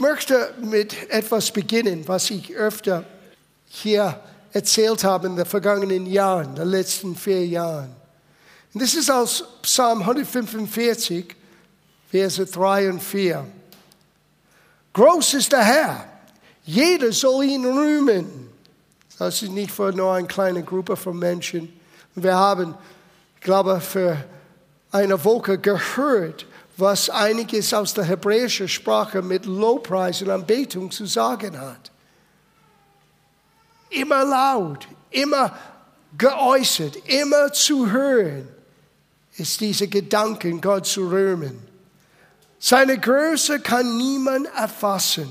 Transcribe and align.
möchte 0.00 0.54
mit 0.62 1.10
etwas 1.10 1.50
beginnen, 1.50 2.06
was 2.06 2.30
ich 2.30 2.54
öfter 2.54 3.04
hier 3.66 4.18
erzählt 4.52 5.04
habe 5.04 5.28
in 5.28 5.36
den 5.36 5.46
vergangenen 5.46 6.06
Jahren, 6.06 6.54
den 6.54 6.68
letzten 6.68 7.14
vier 7.14 7.46
Jahren. 7.46 7.94
Und 8.72 8.82
das 8.82 8.94
ist 8.94 9.10
aus 9.10 9.44
Psalm 9.62 10.00
145, 10.00 11.36
Verse 12.10 12.46
3 12.46 12.90
und 12.90 13.02
4. 13.02 13.46
Groß 14.92 15.34
ist 15.34 15.52
der 15.52 15.62
Herr, 15.64 16.08
jeder 16.64 17.12
soll 17.12 17.44
ihn 17.44 17.64
rühmen. 17.64 18.50
Das 19.18 19.42
ist 19.42 19.52
nicht 19.52 19.70
für 19.70 19.92
nur 19.92 20.14
eine 20.14 20.26
kleine 20.26 20.62
Gruppe 20.62 20.96
von 20.96 21.18
Menschen. 21.18 21.72
Wir 22.14 22.34
haben, 22.34 22.74
ich 23.36 23.42
glaube, 23.42 23.80
für 23.80 24.16
eine 24.90 25.22
Woche 25.24 25.58
gehört, 25.58 26.46
was 26.80 27.10
einiges 27.10 27.72
aus 27.74 27.94
der 27.94 28.04
hebräischen 28.04 28.68
Sprache 28.68 29.22
mit 29.22 29.46
Lobpreis 29.46 30.22
und 30.22 30.30
Anbetung 30.30 30.90
zu 30.90 31.06
sagen 31.06 31.60
hat. 31.60 31.90
Immer 33.90 34.24
laut, 34.24 34.88
immer 35.10 35.56
geäußert, 36.16 36.96
immer 37.06 37.52
zu 37.52 37.90
hören, 37.90 38.48
ist 39.36 39.60
dieser 39.60 39.86
Gedanke, 39.86 40.50
Gott 40.60 40.86
zu 40.86 41.08
rühmen. 41.08 41.58
Seine 42.58 42.98
Größe 42.98 43.60
kann 43.60 43.96
niemand 43.96 44.46
erfassen. 44.56 45.30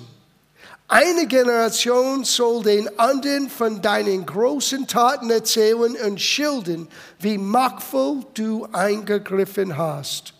Eine 0.87 1.27
Generation 1.27 2.23
soll 2.23 2.63
den 2.63 2.99
anderen 2.99 3.47
von 3.49 3.79
deinen 3.79 4.25
großen 4.25 4.87
Taten 4.87 5.29
erzählen 5.29 5.95
und 6.03 6.19
schildern, 6.19 6.87
wie 7.19 7.37
machtvoll 7.37 8.25
du 8.33 8.67
eingegriffen 8.71 9.77
hast. 9.77 10.33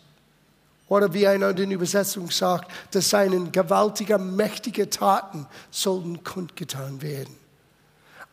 Oder 0.89 1.13
wie 1.13 1.27
eine 1.27 1.45
andere 1.45 1.71
Übersetzung 1.71 2.29
sagt, 2.31 2.71
dass 2.91 3.11
seine 3.11 3.49
gewaltigen, 3.51 4.35
mächtigen 4.35 4.89
Taten 4.89 5.45
sollten 5.69 6.23
kundgetan 6.23 7.01
werden. 7.01 7.35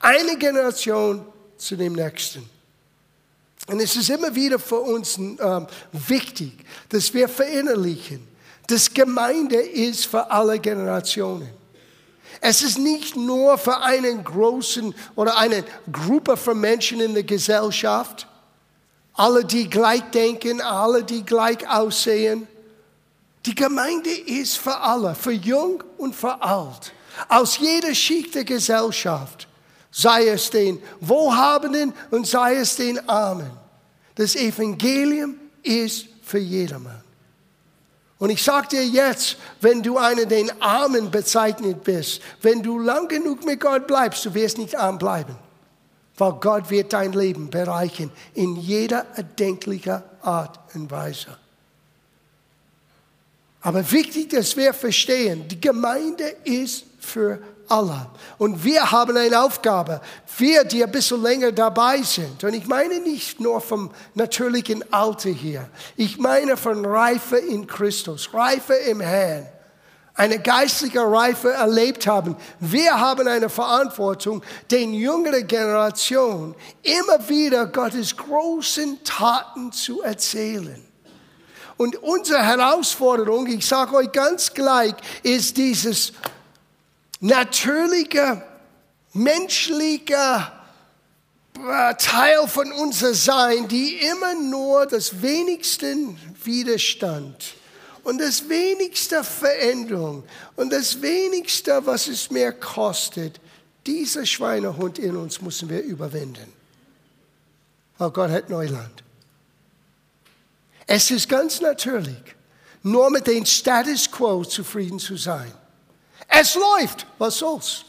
Eine 0.01 0.37
Generation 0.37 1.25
zu 1.57 1.77
dem 1.77 1.93
nächsten. 1.93 2.49
Und 3.69 3.81
es 3.81 3.97
ist 3.97 4.11
immer 4.11 4.35
wieder 4.35 4.59
für 4.59 4.81
uns 4.81 5.19
ähm, 5.19 5.67
wichtig, 5.93 6.53
dass 6.89 7.13
wir 7.13 7.29
verinnerlichen, 7.29 8.27
dass 8.69 8.93
Gemeinde 8.93 9.57
ist 9.57 10.07
für 10.07 10.31
alle 10.31 10.59
Generationen. 10.59 11.51
Es 12.41 12.63
ist 12.63 12.79
nicht 12.79 13.17
nur 13.17 13.59
für 13.59 13.83
einen 13.83 14.23
großen 14.23 14.95
oder 15.15 15.39
eine 15.39 15.65
Gruppe 15.91 16.37
von 16.37 16.61
Menschen 16.61 17.01
in 17.01 17.15
der 17.15 17.23
Gesellschaft, 17.23 18.27
alle, 19.15 19.45
die 19.45 19.69
gleich 19.69 20.03
denken, 20.11 20.61
alle, 20.61 21.03
die 21.03 21.25
gleich 21.25 21.69
aussehen. 21.69 22.47
Die 23.47 23.55
Gemeinde 23.55 24.11
ist 24.11 24.59
für 24.59 24.77
alle, 24.77 25.15
für 25.15 25.33
jung 25.33 25.83
und 25.99 26.15
für 26.17 26.43
alt, 26.43 26.93
aus 27.29 27.59
jeder 27.59 27.95
Schicht 27.95 28.35
der 28.35 28.45
Gesellschaft, 28.45 29.47
sei 29.93 30.27
es 30.27 30.51
den 30.51 30.83
Wohlhabenden 31.01 31.95
und 32.11 32.27
sei 32.27 32.57
es 32.57 32.75
den 32.75 33.09
Armen. 33.09 33.51
Das 34.17 34.35
Evangelium 34.35 35.37
ist 35.63 36.07
für 36.23 36.39
jedermann. 36.39 37.03
Und 38.19 38.31
ich 38.31 38.43
sage 38.43 38.69
dir 38.69 38.85
jetzt, 38.85 39.37
wenn 39.61 39.83
du 39.83 39.99
einer 39.99 40.25
den 40.25 40.51
Armen 40.61 41.11
bezeichnet 41.11 41.85
bist, 41.85 42.23
wenn 42.43 42.63
du 42.63 42.79
lang 42.79 43.09
genug 43.09 43.45
mit 43.45 43.61
Gott 43.61 43.87
bleibst, 43.87 44.25
du 44.25 44.35
wirst 44.35 44.59
nicht 44.59 44.77
arm 44.77 44.99
bleiben. 44.99 45.37
Weil 46.17 46.33
Gott 46.33 46.71
wird 46.71 46.95
dein 46.95 47.13
Leben 47.13 47.51
bereichern 47.51 48.11
in 48.35 48.57
jeder 48.57 49.05
erdenklichen 49.15 50.03
Art 50.23 50.59
und 50.75 50.91
Weise. 50.91 51.37
Aber 53.67 53.91
wichtig, 53.91 54.29
dass 54.29 54.57
wir 54.57 54.73
verstehen, 54.73 55.49
die 55.49 55.61
Gemeinde 55.61 56.23
ist 56.45 56.85
für 57.01 57.41
alle. 57.67 58.07
Und 58.39 58.63
wir 58.63 58.93
haben 58.93 59.17
eine 59.17 59.43
Aufgabe, 59.43 60.01
wir, 60.39 60.63
die 60.63 60.85
ein 60.85 60.93
bisschen 60.93 61.21
länger 61.21 61.51
dabei 61.51 62.01
sind. 62.03 62.45
Und 62.45 62.55
ich 62.55 62.69
meine 62.69 63.01
nicht 63.01 63.41
nur 63.41 63.61
vom 63.61 63.91
natürlichen 64.15 64.85
Alter 64.93 65.31
hier. 65.31 65.69
Ich 65.97 66.17
meine 66.17 66.57
von 66.57 66.87
Reife 66.87 67.39
in 67.39 67.67
Christus, 67.67 68.33
Reife 68.33 68.75
im 68.75 69.01
Herrn. 69.01 69.49
Eine 70.15 70.39
geistliche 70.39 71.01
Reife 71.01 71.53
erlebt 71.53 72.07
haben. 72.07 72.37
Wir 72.61 73.01
haben 73.01 73.27
eine 73.27 73.49
Verantwortung, 73.49 74.45
den 74.71 74.95
jüngeren 74.95 75.45
Generation 75.45 76.55
immer 76.85 77.29
wieder 77.29 77.67
Gottes 77.67 78.17
großen 78.17 79.03
Taten 79.03 79.73
zu 79.73 80.03
erzählen. 80.03 80.86
Und 81.77 81.97
unsere 82.03 82.43
Herausforderung, 82.43 83.47
ich 83.47 83.67
sage 83.67 83.97
euch 83.97 84.13
ganz 84.13 84.55
gleich, 84.55 84.95
ist 85.23 85.57
dieses 85.57 86.13
natürlicher, 87.21 88.43
menschlicher 89.13 90.53
äh, 91.59 91.95
Teil 91.97 92.47
von 92.49 92.73
unser 92.73 93.15
Sein, 93.15 93.69
die 93.69 93.97
immer 93.97 94.35
nur 94.35 94.87
das 94.87 95.21
wenigste 95.21 95.95
Widerstand 96.45 97.55
und 98.05 98.19
das 98.21 98.49
wenigste 98.49 99.25
Veränderung 99.25 100.25
und 100.57 100.73
das 100.73 101.03
wenigste, 101.03 101.85
was 101.85 102.09
es 102.09 102.31
mehr 102.31 102.53
kostet, 102.53 103.41
dieser 103.87 104.25
Schweinehund 104.27 104.99
in 104.99 105.17
uns 105.17 105.41
müssen 105.41 105.69
wir 105.69 105.83
überwinden. 105.83 106.53
Weil 107.99 108.11
Gott 108.11 108.31
hat 108.31 108.51
Neuland. 108.51 109.06
Es 110.87 111.11
ist 111.11 111.29
ganz 111.29 111.61
natürlich, 111.61 112.23
nur 112.83 113.11
mit 113.11 113.27
dem 113.27 113.45
Status 113.45 114.11
quo 114.11 114.45
zufrieden 114.45 114.99
zu 114.99 115.17
sein. 115.17 115.53
Es 116.29 116.55
läuft, 116.55 117.07
was 117.19 117.39
soll's? 117.39 117.85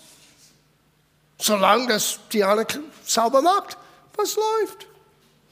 Solange 1.40 1.88
das 1.88 2.20
Diana 2.34 2.66
sauber 3.06 3.42
macht, 3.42 3.78
was 4.16 4.36
läuft? 4.36 4.88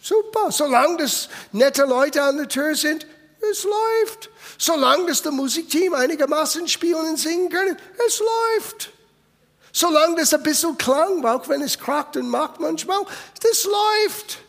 Super. 0.01 0.51
Solange 0.51 0.97
das 0.97 1.29
nette 1.51 1.84
Leute 1.84 2.22
an 2.23 2.38
der 2.38 2.47
Tür 2.47 2.75
sind, 2.75 3.05
es 3.51 3.63
läuft. 3.63 4.29
Solange 4.57 5.07
das 5.07 5.23
Musikteam 5.25 5.94
einigermaßen 5.94 6.67
spielen 6.67 7.09
und 7.09 7.17
singen 7.17 7.50
können, 7.50 7.78
es 8.07 8.19
läuft. 8.19 8.91
Solange 9.72 10.16
das 10.16 10.34
ein 10.34 10.41
bisschen 10.41 10.78
klang, 10.78 11.23
auch 11.25 11.47
wenn 11.50 11.61
es 11.61 11.78
krackt 11.78 12.17
und 12.17 12.29
macht 12.29 12.59
manchmal, 12.59 13.01
das 13.41 13.66
läuft. 13.66 14.39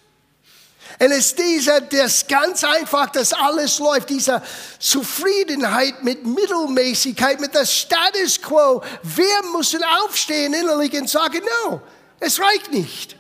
Und 0.99 1.11
es 1.11 1.27
ist 1.27 1.39
dieser, 1.39 1.81
das 1.83 2.27
ganz 2.27 2.65
einfach, 2.65 3.11
dass 3.11 3.33
alles 3.33 3.79
läuft, 3.79 4.09
diese 4.09 4.43
Zufriedenheit 4.79 6.03
mit 6.03 6.25
Mittelmäßigkeit, 6.25 7.39
mit 7.39 7.55
der 7.55 7.67
Status 7.67 8.41
quo. 8.41 8.83
Wir 9.03 9.43
müssen 9.53 9.83
aufstehen 10.03 10.55
innerlich 10.55 10.95
und 10.95 11.09
sagen, 11.09 11.41
no, 11.65 11.83
es 12.19 12.41
reicht 12.41 12.73
nicht. 12.73 13.17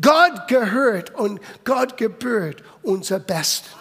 Gott 0.00 0.48
gehört 0.48 1.14
und 1.14 1.40
Gott 1.64 1.96
gebührt 1.96 2.62
unser 2.82 3.20
Bestes. 3.20 3.72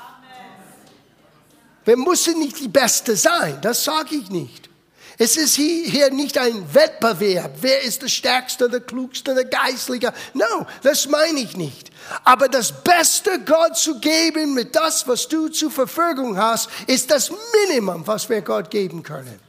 Wir 1.86 1.98
müssen 1.98 2.40
nicht 2.40 2.60
die 2.60 2.68
Beste 2.68 3.16
sein, 3.16 3.60
das 3.62 3.84
sage 3.84 4.16
ich 4.16 4.30
nicht. 4.30 4.70
Es 5.20 5.36
ist 5.36 5.56
hier 5.56 6.12
nicht 6.12 6.38
ein 6.38 6.74
Wettbewerb. 6.76 7.52
Wer 7.62 7.82
ist 7.82 8.04
der 8.04 8.08
Stärkste, 8.08 8.70
der 8.70 8.82
Klugste, 8.82 9.34
der 9.34 9.46
Geistliche? 9.46 10.14
No, 10.34 10.68
das 10.84 11.08
meine 11.08 11.40
ich 11.40 11.58
nicht. 11.58 11.92
Aber 12.24 12.48
das 12.48 12.72
Beste 12.84 13.40
Gott 13.40 13.78
zu 13.78 14.00
geben 14.00 14.54
mit 14.54 14.76
das, 14.76 15.08
was 15.08 15.28
du 15.28 15.48
zur 15.48 15.72
Verfügung 15.72 16.38
hast, 16.38 16.70
ist 16.86 17.10
das 17.10 17.32
Minimum, 17.68 18.06
was 18.06 18.30
wir 18.30 18.42
Gott 18.42 18.70
geben 18.70 19.02
können. 19.02 19.40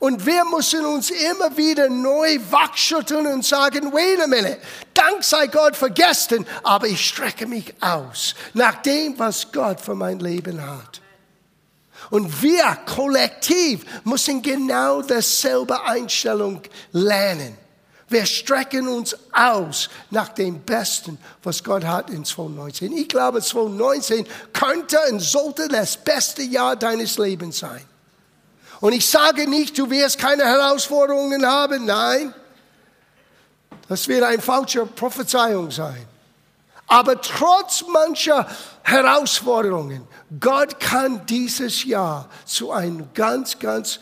Und 0.00 0.26
wir 0.26 0.44
müssen 0.44 0.84
uns 0.84 1.10
immer 1.10 1.56
wieder 1.56 1.88
neu 1.88 2.38
wachschütteln 2.50 3.26
und 3.28 3.44
sagen, 3.44 3.92
wait 3.92 4.20
a 4.20 4.26
minute, 4.26 4.58
Dank 4.92 5.22
sei 5.22 5.46
Gott 5.46 5.76
für 5.76 5.90
gestern, 5.90 6.46
aber 6.62 6.88
ich 6.88 7.04
strecke 7.06 7.46
mich 7.46 7.74
aus 7.80 8.34
nach 8.54 8.82
dem, 8.82 9.18
was 9.18 9.50
Gott 9.52 9.80
für 9.80 9.94
mein 9.94 10.18
Leben 10.18 10.60
hat. 10.60 11.00
Und 12.10 12.42
wir 12.42 12.78
kollektiv 12.86 13.84
müssen 14.04 14.42
genau 14.42 15.02
dasselbe 15.02 15.82
Einstellung 15.82 16.62
lernen. 16.92 17.56
Wir 18.08 18.24
strecken 18.24 18.88
uns 18.88 19.14
aus 19.32 19.90
nach 20.10 20.30
dem 20.30 20.60
Besten, 20.60 21.18
was 21.42 21.62
Gott 21.62 21.84
hat 21.84 22.08
in 22.08 22.24
2019. 22.24 22.92
Ich 22.96 23.08
glaube, 23.08 23.42
2019 23.42 24.26
könnte 24.54 24.98
und 25.10 25.20
sollte 25.20 25.68
das 25.68 25.98
beste 25.98 26.42
Jahr 26.42 26.74
deines 26.74 27.18
Lebens 27.18 27.58
sein. 27.58 27.84
Und 28.80 28.92
ich 28.92 29.06
sage 29.06 29.48
nicht, 29.48 29.76
du 29.76 29.90
wirst 29.90 30.18
keine 30.18 30.44
Herausforderungen 30.44 31.44
haben. 31.44 31.84
Nein, 31.84 32.32
das 33.88 34.08
wird 34.08 34.22
eine 34.22 34.40
falsche 34.40 34.86
Prophezeiung 34.86 35.70
sein. 35.70 36.06
Aber 36.86 37.20
trotz 37.20 37.84
mancher 37.86 38.46
Herausforderungen, 38.82 40.06
Gott 40.40 40.78
kann 40.78 41.24
dieses 41.26 41.84
Jahr 41.84 42.28
zu 42.44 42.70
einem 42.70 43.12
ganz, 43.14 43.58
ganz 43.58 43.98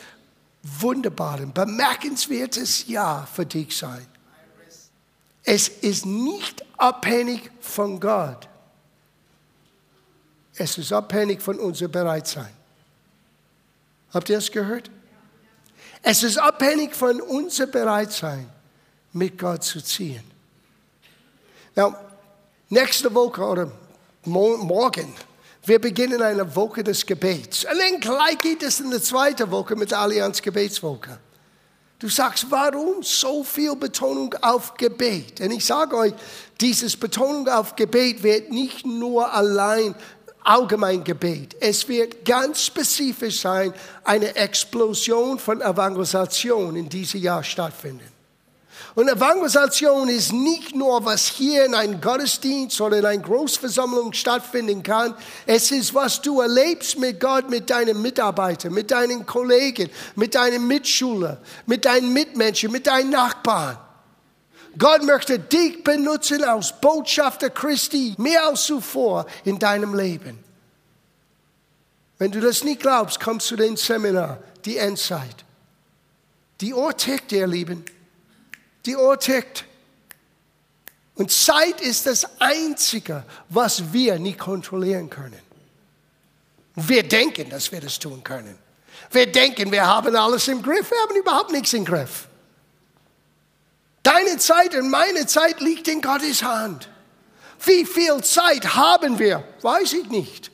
wunderbaren, 0.62 1.52
bemerkenswertes 1.52 2.88
Jahr 2.88 3.26
für 3.26 3.46
dich 3.46 3.76
sein. 3.76 4.06
Es 5.44 5.68
ist 5.68 6.04
nicht 6.04 6.64
abhängig 6.76 7.50
von 7.60 8.00
Gott. 8.00 8.48
Es 10.56 10.76
ist 10.78 10.92
abhängig 10.92 11.40
von 11.40 11.60
unserem 11.60 11.92
Bereitsein. 11.92 12.52
Habt 14.12 14.28
ihr 14.28 14.38
es 14.38 14.50
gehört? 14.50 14.90
Es 16.02 16.22
ist 16.22 16.38
abhängig 16.38 16.94
von 16.94 17.20
unser 17.20 17.66
Bereitsein, 17.66 18.48
mit 19.12 19.38
Gott 19.38 19.62
zu 19.62 19.82
ziehen. 19.82 20.24
Now, 21.74 21.94
nächste 22.68 23.14
Woche 23.14 23.44
oder 23.44 23.70
morgen, 24.24 25.12
wir 25.66 25.80
beginnen 25.80 26.22
eine 26.22 26.54
Woche 26.54 26.84
des 26.84 27.04
Gebets. 27.04 27.64
Und 27.64 27.78
dann 27.78 28.00
gleich 28.00 28.38
geht 28.38 28.62
es 28.62 28.80
in 28.80 28.90
die 28.90 29.00
zweite 29.00 29.50
Woche 29.50 29.74
mit 29.74 29.90
der 29.90 29.98
Allianz 29.98 30.40
Gebetswoche. 30.40 31.18
Du 31.98 32.08
sagst, 32.08 32.46
warum 32.50 33.02
so 33.02 33.42
viel 33.42 33.74
Betonung 33.74 34.34
auf 34.42 34.74
Gebet? 34.74 35.40
Und 35.40 35.50
ich 35.50 35.64
sage 35.64 35.96
euch, 35.96 36.12
dieses 36.60 36.96
Betonung 36.96 37.48
auf 37.48 37.74
Gebet 37.74 38.22
wird 38.22 38.50
nicht 38.50 38.86
nur 38.86 39.32
allein 39.32 39.94
allgemein 40.44 41.02
Gebet. 41.02 41.56
Es 41.58 41.88
wird 41.88 42.24
ganz 42.24 42.62
spezifisch 42.64 43.40
sein, 43.40 43.74
eine 44.04 44.36
Explosion 44.36 45.38
von 45.38 45.60
Evangelisation 45.60 46.76
in 46.76 46.88
diesem 46.88 47.20
Jahr 47.20 47.42
stattfinden. 47.42 48.15
Und 48.94 49.08
Evangelisation 49.08 50.08
ist 50.08 50.32
nicht 50.32 50.74
nur, 50.74 51.04
was 51.04 51.26
hier 51.26 51.64
in 51.66 51.74
einem 51.74 52.00
Gottesdienst 52.00 52.80
oder 52.80 52.98
in 52.98 53.04
einer 53.04 53.22
Großversammlung 53.22 54.12
stattfinden 54.12 54.82
kann. 54.82 55.14
Es 55.44 55.70
ist, 55.70 55.94
was 55.94 56.22
du 56.22 56.40
erlebst 56.40 56.98
mit 56.98 57.20
Gott, 57.20 57.50
mit 57.50 57.68
deinen 57.68 58.00
Mitarbeitern, 58.00 58.72
mit 58.72 58.90
deinen 58.90 59.26
Kollegen, 59.26 59.90
mit 60.14 60.34
deinen 60.34 60.66
Mitschülern, 60.66 61.36
mit 61.66 61.84
deinen 61.84 62.12
Mitmenschen, 62.12 62.72
mit 62.72 62.86
deinen 62.86 63.10
Nachbarn. 63.10 63.78
Gott 64.78 65.02
möchte 65.04 65.38
dich 65.38 65.82
benutzen 65.82 66.44
als 66.44 66.78
Botschafter 66.80 67.50
Christi 67.50 68.14
mehr 68.18 68.46
als 68.46 68.64
zuvor 68.64 69.26
in 69.44 69.58
deinem 69.58 69.94
Leben. 69.94 70.38
Wenn 72.18 72.30
du 72.30 72.40
das 72.40 72.64
nicht 72.64 72.80
glaubst, 72.80 73.20
kommst 73.20 73.50
du 73.50 73.56
den 73.56 73.76
Seminar, 73.76 74.38
die 74.64 74.78
Endzeit. 74.78 75.44
Die 76.60 76.72
Ohr 76.72 76.96
tickt, 76.96 77.32
ihr 77.32 77.46
Lieben. 77.46 77.84
Die 78.86 78.96
Ohr 78.96 79.18
tickt. 79.18 79.64
Und 81.16 81.32
Zeit 81.32 81.80
ist 81.80 82.06
das 82.06 82.40
Einzige, 82.40 83.24
was 83.48 83.92
wir 83.92 84.18
nicht 84.18 84.38
kontrollieren 84.38 85.10
können. 85.10 85.40
Wir 86.76 87.02
denken, 87.02 87.48
dass 87.50 87.72
wir 87.72 87.80
das 87.80 87.98
tun 87.98 88.22
können. 88.22 88.56
Wir 89.10 89.30
denken, 89.30 89.72
wir 89.72 89.86
haben 89.86 90.14
alles 90.14 90.46
im 90.48 90.62
Griff. 90.62 90.90
Wir 90.90 90.98
haben 90.98 91.16
überhaupt 91.16 91.50
nichts 91.50 91.72
im 91.72 91.84
Griff. 91.84 92.28
Deine 94.02 94.36
Zeit 94.36 94.74
und 94.74 94.90
meine 94.90 95.26
Zeit 95.26 95.60
liegt 95.60 95.88
in 95.88 96.00
Gottes 96.00 96.42
Hand. 96.42 96.88
Wie 97.64 97.84
viel 97.84 98.22
Zeit 98.22 98.76
haben 98.76 99.18
wir? 99.18 99.42
Weiß 99.62 99.94
ich 99.94 100.08
nicht. 100.08 100.50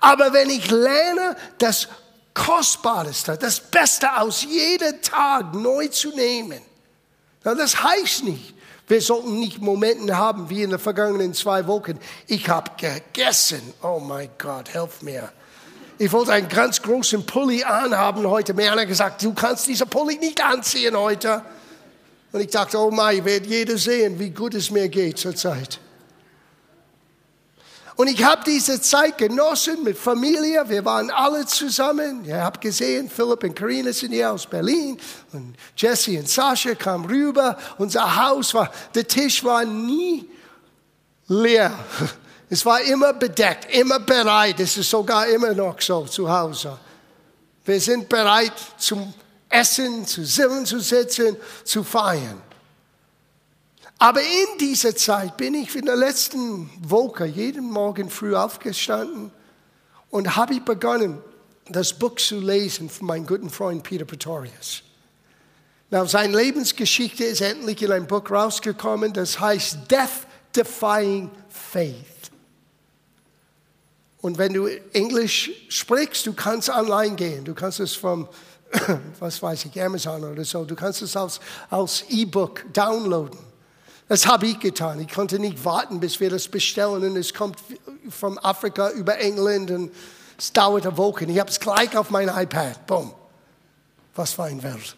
Aber 0.00 0.32
wenn 0.32 0.48
ich 0.48 0.70
lerne, 0.70 1.36
das 1.58 1.88
Kostbarste, 2.34 3.36
das 3.36 3.60
Beste 3.60 4.16
aus 4.16 4.42
jedem 4.42 5.02
Tag 5.02 5.54
neu 5.54 5.88
zu 5.88 6.10
nehmen, 6.10 6.62
das 7.42 7.82
heißt 7.82 8.24
nicht, 8.24 8.54
wir 8.88 9.00
sollten 9.00 9.38
nicht 9.38 9.60
Momente 9.60 10.16
haben 10.16 10.50
wie 10.50 10.62
in 10.62 10.70
den 10.70 10.78
vergangenen 10.78 11.34
zwei 11.34 11.66
Wochen. 11.66 11.98
Ich 12.26 12.48
habe 12.48 12.70
gegessen. 12.76 13.62
Oh 13.82 14.00
mein 14.00 14.28
Gott, 14.38 14.72
helf 14.74 15.02
mir. 15.02 15.30
Ich 15.98 16.10
wollte 16.12 16.32
einen 16.32 16.48
ganz 16.48 16.82
großen 16.82 17.24
Pulli 17.24 17.62
anhaben 17.62 18.26
heute. 18.26 18.54
Mir 18.54 18.72
hat 18.72 18.88
gesagt, 18.88 19.22
du 19.22 19.32
kannst 19.34 19.66
diesen 19.66 19.88
Pulli 19.88 20.16
nicht 20.16 20.42
anziehen 20.42 20.96
heute. 20.96 21.42
Und 22.32 22.40
ich 22.40 22.48
dachte, 22.48 22.78
oh 22.78 22.90
mein, 22.90 23.24
wird 23.24 23.46
jeder 23.46 23.78
sehen, 23.78 24.18
wie 24.18 24.30
gut 24.30 24.54
es 24.54 24.70
mir 24.70 24.88
geht 24.88 25.18
zurzeit. 25.18 25.78
Und 28.02 28.08
ich 28.08 28.24
habe 28.24 28.42
diese 28.44 28.80
Zeit 28.80 29.16
genossen 29.16 29.84
mit 29.84 29.96
Familie. 29.96 30.68
Wir 30.68 30.84
waren 30.84 31.08
alle 31.08 31.46
zusammen. 31.46 32.24
Ihr 32.24 32.42
habt 32.42 32.60
gesehen, 32.60 33.08
Philipp 33.08 33.44
und 33.44 33.54
Karina 33.54 33.92
sind 33.92 34.10
hier 34.10 34.32
aus 34.32 34.44
Berlin. 34.44 34.98
Und 35.32 35.54
Jesse 35.76 36.18
und 36.18 36.28
Sascha 36.28 36.74
kamen 36.74 37.04
rüber. 37.04 37.56
Unser 37.78 38.16
Haus 38.26 38.54
war, 38.54 38.72
der 38.92 39.06
Tisch 39.06 39.44
war 39.44 39.64
nie 39.64 40.28
leer. 41.28 41.72
Es 42.50 42.66
war 42.66 42.80
immer 42.80 43.12
bedeckt, 43.12 43.72
immer 43.72 44.00
bereit. 44.00 44.58
Es 44.58 44.76
ist 44.76 44.90
sogar 44.90 45.28
immer 45.28 45.54
noch 45.54 45.80
so 45.80 46.04
zu 46.04 46.28
Hause. 46.28 46.76
Wir 47.64 47.80
sind 47.80 48.08
bereit 48.08 48.52
zum 48.78 49.14
essen, 49.48 50.04
zusammen 50.04 50.66
zu 50.66 50.80
sitzen, 50.80 51.36
zu 51.62 51.84
feiern. 51.84 52.42
Aber 54.02 54.20
in 54.20 54.58
dieser 54.58 54.96
Zeit 54.96 55.36
bin 55.36 55.54
ich 55.54 55.76
in 55.76 55.86
der 55.86 55.94
letzten 55.94 56.68
Woche 56.80 57.24
jeden 57.24 57.70
Morgen 57.70 58.10
früh 58.10 58.34
aufgestanden 58.34 59.30
und 60.10 60.34
habe 60.34 60.60
begonnen, 60.60 61.18
das 61.68 61.92
Buch 61.92 62.16
zu 62.16 62.40
lesen 62.40 62.90
von 62.90 63.06
meinem 63.06 63.26
guten 63.28 63.48
Freund 63.48 63.84
Peter 63.84 64.04
Pretorius. 64.04 64.82
Now, 65.92 66.04
seine 66.04 66.36
Lebensgeschichte 66.36 67.22
ist 67.22 67.42
endlich 67.42 67.80
in 67.80 67.92
ein 67.92 68.08
Buch 68.08 68.28
rausgekommen, 68.28 69.12
das 69.12 69.38
heißt 69.38 69.88
Death 69.88 70.26
Defying 70.56 71.30
Faith. 71.48 72.32
Und 74.20 74.36
wenn 74.36 74.52
du 74.52 74.66
Englisch 74.94 75.48
sprichst, 75.68 76.26
du 76.26 76.32
kannst 76.32 76.70
online 76.70 77.14
gehen. 77.14 77.44
Du 77.44 77.54
kannst 77.54 77.78
es 77.78 77.94
vom 77.94 78.28
was 79.20 79.40
weiß 79.40 79.66
ich, 79.66 79.80
Amazon 79.80 80.24
oder 80.24 80.44
so. 80.44 80.64
Du 80.64 80.74
kannst 80.74 81.02
es 81.02 81.16
als, 81.16 81.38
als 81.70 82.04
E-Book 82.08 82.64
downloaden. 82.72 83.51
Das 84.08 84.26
habe 84.26 84.46
ich 84.46 84.58
getan. 84.60 85.00
Ich 85.00 85.12
konnte 85.12 85.38
nicht 85.38 85.64
warten, 85.64 86.00
bis 86.00 86.20
wir 86.20 86.30
das 86.30 86.48
bestellen 86.48 87.02
und 87.02 87.16
es 87.16 87.32
kommt 87.32 87.58
von 88.10 88.38
Afrika 88.38 88.90
über 88.90 89.18
England 89.18 89.70
und 89.70 89.92
es 90.38 90.52
dauert 90.52 90.86
eine 90.86 90.96
Woche. 90.96 91.24
Ich 91.24 91.38
habe 91.38 91.50
es 91.50 91.60
gleich 91.60 91.96
auf 91.96 92.10
mein 92.10 92.28
iPad. 92.28 92.86
Boom. 92.86 93.14
Was 94.14 94.32
für 94.32 94.44
eine 94.44 94.62
Welt. 94.62 94.96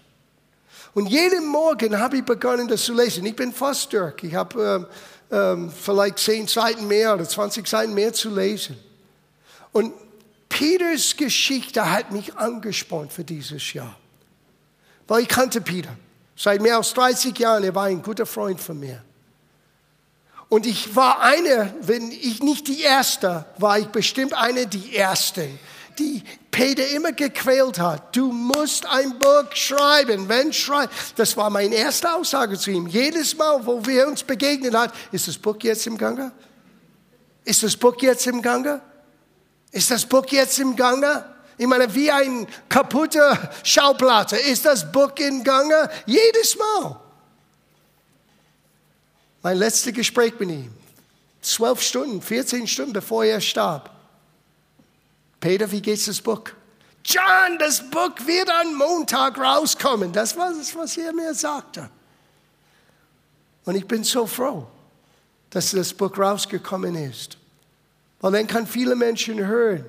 Und 0.94 1.06
jeden 1.06 1.46
Morgen 1.46 1.98
habe 1.98 2.18
ich 2.18 2.24
begonnen, 2.24 2.68
das 2.68 2.84
zu 2.84 2.94
lesen. 2.94 3.26
Ich 3.26 3.36
bin 3.36 3.52
fast 3.52 3.92
durch. 3.92 4.22
Ich 4.22 4.34
habe 4.34 4.86
ähm, 5.30 5.66
ähm, 5.66 5.72
vielleicht 5.72 6.18
zehn 6.18 6.46
Seiten 6.46 6.86
mehr 6.86 7.14
oder 7.14 7.28
20 7.28 7.66
Seiten 7.66 7.94
mehr 7.94 8.12
zu 8.12 8.34
lesen. 8.34 8.76
Und 9.72 9.92
Peters 10.48 11.16
Geschichte 11.16 11.90
hat 11.90 12.12
mich 12.12 12.36
angespornt 12.36 13.12
für 13.12 13.24
dieses 13.24 13.72
Jahr. 13.72 13.96
Weil 15.08 15.22
ich 15.22 15.28
kannte 15.28 15.60
Peter. 15.60 15.96
Seit 16.36 16.60
mehr 16.60 16.76
als 16.76 16.92
30 16.94 17.38
Jahren, 17.38 17.64
er 17.64 17.74
war 17.74 17.84
ein 17.84 18.02
guter 18.02 18.26
Freund 18.26 18.60
von 18.60 18.78
mir. 18.78 19.02
Und 20.48 20.66
ich 20.66 20.94
war 20.94 21.20
eine, 21.20 21.74
wenn 21.80 22.10
ich 22.10 22.42
nicht 22.42 22.68
die 22.68 22.82
Erste, 22.82 23.44
war 23.58 23.78
ich 23.78 23.86
bestimmt 23.86 24.34
eine 24.34 24.66
die 24.66 24.96
Ersten, 24.96 25.58
die 25.98 26.22
Peter 26.50 26.86
immer 26.88 27.12
gequält 27.12 27.78
hat. 27.78 28.14
Du 28.14 28.30
musst 28.30 28.86
ein 28.86 29.18
Buch 29.18 29.54
schreiben, 29.54 30.28
wenn 30.28 30.52
schreiben. 30.52 30.92
Das 31.16 31.36
war 31.36 31.50
meine 31.50 31.74
erste 31.74 32.12
Aussage 32.14 32.58
zu 32.58 32.70
ihm. 32.70 32.86
Jedes 32.86 33.36
Mal, 33.36 33.64
wo 33.66 33.84
wir 33.84 34.06
uns 34.06 34.22
begegnet 34.22 34.74
hat, 34.74 34.94
ist 35.10 35.26
das 35.26 35.36
Buch 35.36 35.56
jetzt 35.62 35.86
im 35.86 35.98
Gange? 35.98 36.30
Ist 37.44 37.62
das 37.62 37.76
Buch 37.76 37.96
jetzt 38.00 38.26
im 38.26 38.40
Gange? 38.40 38.80
Ist 39.72 39.90
das 39.90 40.06
Buch 40.06 40.26
jetzt 40.28 40.58
im 40.60 40.76
Gange? 40.76 41.24
Ich 41.56 41.66
meine, 41.66 41.92
wie 41.94 42.10
ein 42.10 42.46
kaputter 42.68 43.50
Schauplatte. 43.62 44.36
Ist 44.36 44.64
das 44.64 44.90
Buch 44.90 45.12
im 45.16 45.44
Gange? 45.44 45.88
Jedes 46.06 46.56
Mal. 46.56 47.00
Mein 49.42 49.58
letztes 49.58 49.92
Gespräch 49.92 50.38
mit 50.38 50.50
ihm. 50.50 50.72
Zwölf 51.42 51.82
Stunden, 51.82 52.22
14 52.22 52.66
Stunden 52.66 52.92
bevor 52.92 53.24
er 53.24 53.40
starb. 53.40 53.90
Peter, 55.38 55.70
wie 55.70 55.82
geht's 55.82 56.06
das 56.06 56.20
Buch? 56.20 56.44
John, 57.04 57.58
das 57.58 57.82
Buch 57.90 58.14
wird 58.24 58.50
am 58.50 58.74
Montag 58.74 59.38
rauskommen. 59.38 60.10
Das 60.10 60.36
war 60.36 60.52
das, 60.54 60.74
was 60.74 60.96
er 60.96 61.12
mir 61.12 61.34
sagte. 61.34 61.90
Und 63.66 63.74
ich 63.74 63.86
bin 63.86 64.02
so 64.02 64.26
froh, 64.26 64.66
dass 65.50 65.72
das 65.72 65.92
Buch 65.92 66.16
rausgekommen 66.16 66.94
ist. 66.96 67.36
Weil 68.20 68.32
dann 68.32 68.46
kann 68.46 68.66
viele 68.66 68.96
Menschen 68.96 69.38
hören. 69.46 69.84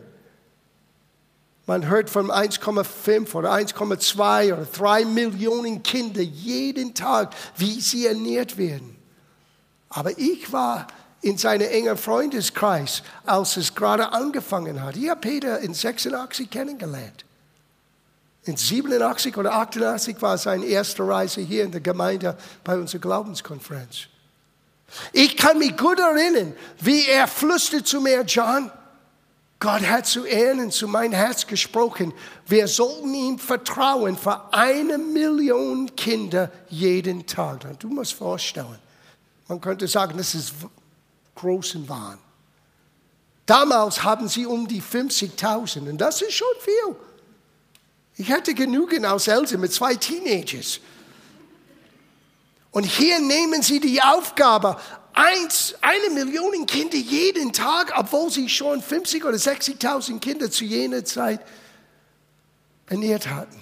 Man 1.67 1.87
hört 1.87 2.09
von 2.09 2.29
1,5 2.29 3.33
oder 3.33 3.51
1,2 3.51 4.53
oder 4.53 4.65
3 4.65 5.05
Millionen 5.05 5.81
Kinder 5.81 6.21
jeden 6.21 6.93
Tag, 6.93 7.33
wie 7.57 7.81
sie 7.81 8.05
ernährt 8.05 8.57
werden. 8.57 8.95
Aber 9.89 10.17
ich 10.17 10.51
war 10.51 10.87
in 11.21 11.39
seinem 11.39 11.67
engen 11.67 11.97
Freundeskreis, 11.97 13.01
als 13.25 13.57
es 13.57 13.73
gerade 13.73 14.13
angefangen 14.13 14.83
hat. 14.83 14.95
Ich 14.95 15.09
habe 15.09 15.21
Peter 15.21 15.59
in 15.59 15.73
86 15.73 16.49
kennengelernt. 16.51 17.25
In 18.43 18.57
87 18.57 19.35
oder 19.35 19.53
88 19.53 20.21
war 20.21 20.37
seine 20.37 20.65
erste 20.65 21.07
Reise 21.07 21.41
hier 21.41 21.63
in 21.63 21.71
der 21.71 21.81
Gemeinde 21.81 22.37
bei 22.63 22.77
unserer 22.77 23.01
Glaubenskonferenz. 23.01 24.07
Ich 25.13 25.35
kann 25.35 25.57
mich 25.57 25.75
gut 25.75 25.99
erinnern, 25.99 26.53
wie 26.79 27.07
er 27.07 27.27
flüsterte 27.27 27.83
zu 27.83 28.01
mir, 28.01 28.21
John, 28.21 28.69
Gott 29.59 29.81
hat 29.83 30.05
zu 30.05 30.25
Ehren 30.25 30.69
zu 30.69 30.87
mein 30.87 31.13
Herz 31.13 31.47
gesprochen. 31.47 32.13
Wir 32.45 32.67
sollten 32.67 33.13
ihm 33.13 33.39
vertrauen 33.39 34.17
für 34.17 34.53
eine 34.53 34.97
Million 34.97 35.95
Kinder 35.95 36.51
jeden 36.69 37.25
Tag. 37.25 37.79
Du 37.79 37.87
musst 37.87 38.13
vorstellen, 38.13 38.79
man 39.47 39.61
könnte 39.61 39.87
sagen, 39.87 40.17
das 40.17 40.35
ist 40.35 40.53
großen 41.35 41.87
Wahn. 41.87 42.19
Damals 43.45 44.03
haben 44.03 44.27
sie 44.27 44.45
um 44.45 44.67
die 44.67 44.81
50.000 44.81 45.89
und 45.89 45.97
das 45.99 46.21
ist 46.21 46.33
schon 46.33 46.47
viel. 46.59 46.95
Ich 48.17 48.31
hatte 48.31 48.53
genügend 48.53 49.05
aus 49.05 49.27
Else 49.27 49.57
mit 49.57 49.71
zwei 49.73 49.95
Teenagers. 49.95 50.79
Und 52.71 52.83
hier 52.83 53.19
nehmen 53.19 53.61
sie 53.61 53.79
die 53.79 54.01
Aufgabe, 54.01 54.77
eins, 55.15 55.75
eine 55.81 56.09
Million 56.13 56.65
Kinder 56.65 56.97
jeden 56.97 57.53
Tag, 57.53 57.93
obwohl 57.97 58.29
sie 58.29 58.49
schon 58.49 58.81
50 58.81 59.25
oder 59.25 59.37
60.000 59.37 60.19
Kinder 60.19 60.51
zu 60.51 60.65
jener 60.65 61.03
Zeit 61.03 61.41
ernährt 62.87 63.27
hatten. 63.27 63.59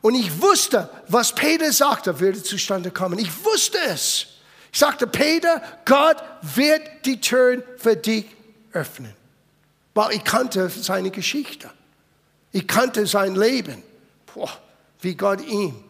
Und 0.00 0.14
ich 0.14 0.40
wusste, 0.40 0.88
was 1.08 1.34
Peter 1.34 1.72
sagte, 1.72 2.20
würde 2.20 2.42
zustande 2.42 2.90
kommen. 2.90 3.18
Ich 3.18 3.44
wusste 3.44 3.78
es. 3.88 4.26
Ich 4.72 4.78
sagte, 4.78 5.06
Peter, 5.06 5.60
Gott 5.84 6.22
wird 6.42 6.82
die 7.04 7.20
Türen 7.20 7.62
für 7.78 7.96
dich 7.96 8.26
öffnen. 8.72 9.14
Weil 9.94 10.12
ich 10.12 10.24
kannte 10.24 10.68
seine 10.68 11.10
Geschichte. 11.10 11.70
Ich 12.52 12.68
kannte 12.68 13.06
sein 13.06 13.34
Leben. 13.34 13.82
Boah, 14.32 14.50
wie 15.00 15.14
Gott 15.14 15.40
ihn 15.40 15.87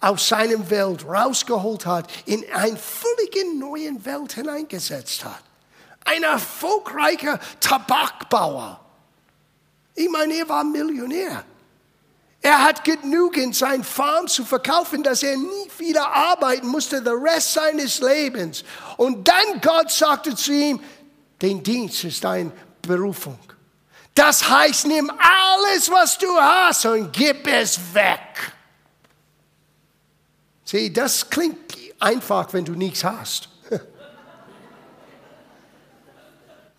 aus 0.00 0.28
seiner 0.28 0.68
Welt 0.70 1.04
rausgeholt 1.06 1.86
hat, 1.86 2.10
in 2.26 2.44
eine 2.52 2.76
völlig 2.76 3.36
neue 3.54 4.04
Welt 4.04 4.34
hineingesetzt 4.34 5.24
hat. 5.24 5.42
Ein 6.04 6.22
erfolgreicher 6.22 7.40
Tabakbauer. 7.60 8.80
Ich 9.94 10.08
meine, 10.08 10.34
er 10.34 10.48
war 10.48 10.62
Millionär. 10.62 11.44
Er 12.42 12.62
hat 12.62 12.84
genügend 12.84 13.56
sein 13.56 13.82
Farm 13.82 14.28
zu 14.28 14.44
verkaufen, 14.44 15.02
dass 15.02 15.22
er 15.22 15.36
nie 15.36 15.70
wieder 15.78 16.06
arbeiten 16.14 16.68
musste, 16.68 17.02
den 17.02 17.14
Rest 17.14 17.54
seines 17.54 17.98
Lebens. 17.98 18.62
Und 18.96 19.26
dann 19.26 19.60
Gott 19.60 19.90
sagte 19.90 20.36
zu 20.36 20.52
ihm, 20.52 20.80
den 21.42 21.62
Dienst 21.62 22.04
ist 22.04 22.22
deine 22.22 22.52
Berufung. 22.82 23.38
Das 24.14 24.48
heißt, 24.48 24.86
nimm 24.86 25.10
alles, 25.10 25.90
was 25.90 26.16
du 26.18 26.28
hast 26.36 26.86
und 26.86 27.12
gib 27.12 27.46
es 27.48 27.78
weg. 27.92 28.52
Sieh, 30.66 30.92
das 30.92 31.30
klingt 31.30 31.76
einfach, 32.00 32.52
wenn 32.52 32.64
du 32.64 32.72
nichts 32.72 33.04
hast. 33.04 33.48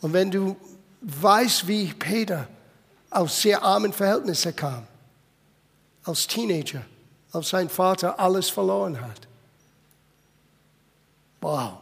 Und 0.01 0.12
wenn 0.13 0.29
du 0.29 0.58
weißt, 1.01 1.67
wie 1.67 1.94
Peter 1.94 2.48
aus 3.10 3.41
sehr 3.41 3.63
armen 3.63 3.94
Verhältnissen 3.94 4.53
kam, 4.56 4.86
als 6.03 6.27
Teenager, 6.27 6.86
als 7.32 7.50
sein 7.50 7.70
Vater 7.70 8.20
alles 8.20 8.50
verloren 8.50 9.00
hat. 9.00 9.27
Wow. 11.39 11.77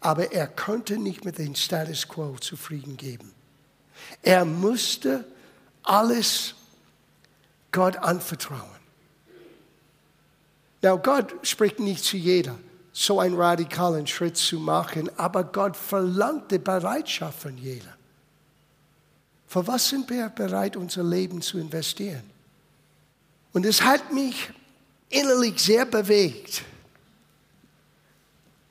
Aber 0.00 0.32
er 0.32 0.46
konnte 0.46 0.96
nicht 0.98 1.24
mit 1.26 1.36
dem 1.38 1.54
Status 1.54 2.08
quo 2.08 2.36
zufrieden 2.38 2.96
geben. 2.96 3.32
Er 4.22 4.44
musste 4.44 5.24
alles 5.82 6.54
Gott 7.70 7.96
anvertrauen. 7.96 8.71
Now, 10.82 10.98
Gott 10.98 11.34
spricht 11.42 11.78
nicht 11.78 12.04
zu 12.04 12.16
jeder, 12.16 12.58
so 12.92 13.20
einen 13.20 13.36
radikalen 13.36 14.06
Schritt 14.06 14.36
zu 14.36 14.58
machen, 14.58 15.10
aber 15.16 15.44
Gott 15.44 15.76
verlangt 15.76 16.50
die 16.50 16.58
Bereitschaft 16.58 17.40
von 17.40 17.56
jeder. 17.56 17.96
Für 19.46 19.66
was 19.66 19.88
sind 19.88 20.10
wir 20.10 20.28
bereit, 20.30 20.76
unser 20.76 21.04
Leben 21.04 21.40
zu 21.40 21.58
investieren? 21.58 22.22
Und 23.52 23.66
es 23.66 23.82
hat 23.82 24.12
mich 24.12 24.50
innerlich 25.10 25.60
sehr 25.60 25.84
bewegt. 25.84 26.62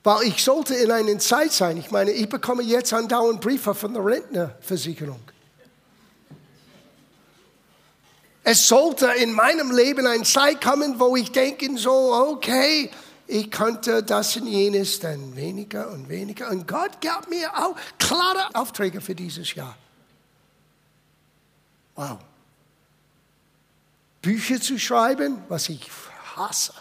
Weil 0.03 0.23
ich 0.23 0.43
sollte 0.43 0.73
in 0.73 0.91
einer 0.91 1.19
Zeit 1.19 1.51
sein. 1.51 1.77
Ich 1.77 1.91
meine, 1.91 2.11
ich 2.11 2.27
bekomme 2.27 2.63
jetzt 2.63 2.91
andauernd 2.91 3.39
Briefe 3.39 3.75
von 3.75 3.93
der 3.93 4.03
Rentnerversicherung. 4.03 5.19
Es 8.43 8.67
sollte 8.67 9.07
in 9.07 9.33
meinem 9.33 9.71
Leben 9.71 10.07
eine 10.07 10.24
Zeit 10.24 10.62
kommen, 10.62 11.00
wo 11.00 11.15
ich 11.15 11.31
denke 11.31 11.77
so, 11.77 11.91
okay, 11.91 12.89
ich 13.27 13.51
könnte 13.51 14.03
das 14.03 14.36
und 14.36 14.48
jenes, 14.48 15.00
dann 15.00 15.36
weniger 15.36 15.91
und 15.91 16.10
weniger. 16.10 16.50
Und 16.50 16.67
Gott 16.67 17.00
gab 17.01 17.29
mir 17.29 17.50
auch 17.55 17.75
klare 18.00 18.50
Aufträge 18.53 19.00
für 19.00 19.15
dieses 19.15 19.53
Jahr. 19.53 19.77
Wow. 21.95 22.17
Bücher 24.21 24.60
zu 24.60 24.77
schreiben, 24.77 25.43
was 25.48 25.69
ich 25.69 25.89
hasse. 26.36 26.74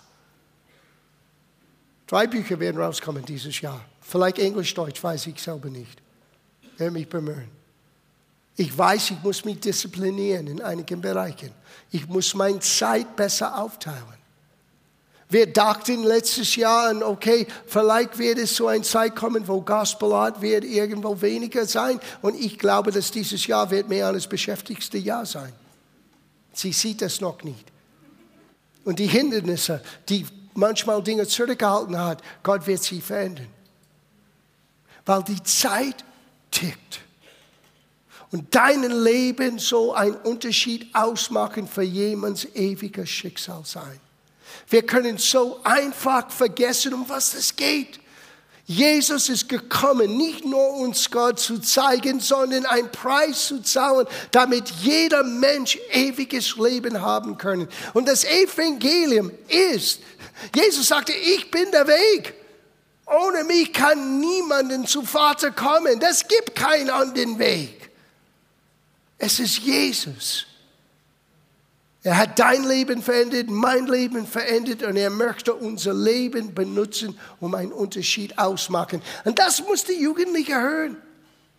Drei 2.07 2.26
Bücher 2.26 2.59
werden 2.59 2.81
rauskommen 2.81 3.25
dieses 3.25 3.61
Jahr. 3.61 3.85
Vielleicht 4.00 4.38
Englisch, 4.38 4.75
Deutsch, 4.75 5.02
weiß 5.02 5.26
ich 5.29 5.40
selber 5.40 5.69
nicht. 5.69 6.02
Ich 6.62 6.81
werde 6.81 6.93
mich 6.93 7.09
bemühen. 7.09 7.60
Ich 8.61 8.76
weiß, 8.76 9.12
ich 9.12 9.23
muss 9.23 9.43
mich 9.47 9.59
disziplinieren 9.59 10.47
in 10.47 10.61
einigen 10.61 11.00
Bereichen. 11.00 11.50
Ich 11.90 12.07
muss 12.07 12.35
meine 12.35 12.61
Zeit 12.61 13.17
besser 13.17 13.57
aufteilen. 13.59 14.21
Wir 15.31 15.50
dachten 15.50 16.02
letztes 16.02 16.57
Jahr, 16.57 16.95
okay, 17.09 17.47
vielleicht 17.67 18.19
wird 18.19 18.37
es 18.37 18.55
so 18.55 18.67
eine 18.67 18.83
Zeit 18.83 19.17
kommen, 19.17 19.49
wo 19.49 19.62
Gospelart 19.62 20.43
wird 20.43 20.64
irgendwo 20.64 21.23
weniger 21.23 21.64
sein. 21.64 21.99
Und 22.21 22.38
ich 22.38 22.59
glaube, 22.59 22.90
dass 22.90 23.11
dieses 23.11 23.47
Jahr 23.47 23.71
wird 23.71 23.88
mehr 23.88 24.09
als 24.09 24.26
beschäftigste 24.26 24.99
Jahr 24.99 25.25
sein. 25.25 25.55
Sie 26.52 26.73
sieht 26.73 27.00
es 27.00 27.23
noch 27.23 27.43
nicht. 27.43 27.64
Und 28.85 28.99
die 28.99 29.07
Hindernisse, 29.07 29.81
die 30.11 30.26
manchmal 30.52 31.02
Dinge 31.02 31.26
zurückgehalten 31.26 31.99
hat, 31.99 32.23
Gott 32.43 32.67
wird 32.67 32.83
sie 32.83 33.00
verändern. 33.00 33.49
Weil 35.07 35.23
die 35.23 35.43
Zeit 35.45 36.05
tickt. 36.50 37.00
Und 38.32 38.54
dein 38.54 38.82
Leben 38.82 39.58
soll 39.58 39.94
einen 39.94 40.16
Unterschied 40.16 40.94
ausmachen 40.94 41.66
für 41.66 41.82
jemands 41.82 42.46
ewiges 42.54 43.10
Schicksal 43.10 43.62
sein. 43.64 44.00
Wir 44.68 44.82
können 44.82 45.18
so 45.18 45.60
einfach 45.64 46.30
vergessen, 46.30 46.94
um 46.94 47.08
was 47.08 47.34
es 47.34 47.54
geht. 47.54 47.99
Jesus 48.66 49.28
ist 49.28 49.49
gekommen, 49.49 50.16
nicht 50.16 50.44
nur 50.44 50.76
uns 50.76 51.10
Gott 51.10 51.40
zu 51.40 51.58
zeigen, 51.58 52.20
sondern 52.20 52.66
einen 52.66 52.92
Preis 52.92 53.46
zu 53.46 53.60
zahlen, 53.62 54.06
damit 54.30 54.68
jeder 54.80 55.25
Mensch 55.25 55.76
ewiges 55.90 56.56
Leben 56.56 57.00
haben 57.00 57.37
kann. 57.37 57.66
Und 57.94 58.06
das 58.06 58.22
Evangelium 58.22 59.32
ist, 59.49 59.99
Jesus 60.54 60.87
sagte, 60.87 61.12
ich 61.12 61.50
bin 61.50 61.68
der 61.72 61.88
Weg. 61.88 62.34
Ohne 63.06 63.42
mich 63.42 63.72
kann 63.72 64.20
niemanden 64.20 64.87
zu 64.87 65.02
Vater 65.02 65.50
kommen. 65.50 65.99
Das 65.99 66.28
gibt 66.28 66.54
keinen 66.54 66.90
anderen 66.90 67.40
Weg. 67.40 67.79
Es 69.23 69.39
ist 69.39 69.59
Jesus. 69.59 70.47
Er 72.03 72.17
hat 72.17 72.39
dein 72.39 72.65
Leben 72.65 73.03
verändert, 73.03 73.50
mein 73.50 73.87
Leben 73.87 74.27
verändert 74.27 74.83
und 74.83 74.97
er 74.97 75.11
möchte 75.11 75.55
unser 75.55 75.93
Leben 75.93 76.55
benutzen, 76.55 77.19
um 77.39 77.55
einen 77.55 77.71
Unterschied 77.71 78.39
auszumachen. 78.39 79.03
Und 79.25 79.39
das 79.39 79.62
muss 79.62 79.85
die 79.85 80.00
Jugendlichen 80.00 80.55
hören. 80.55 80.97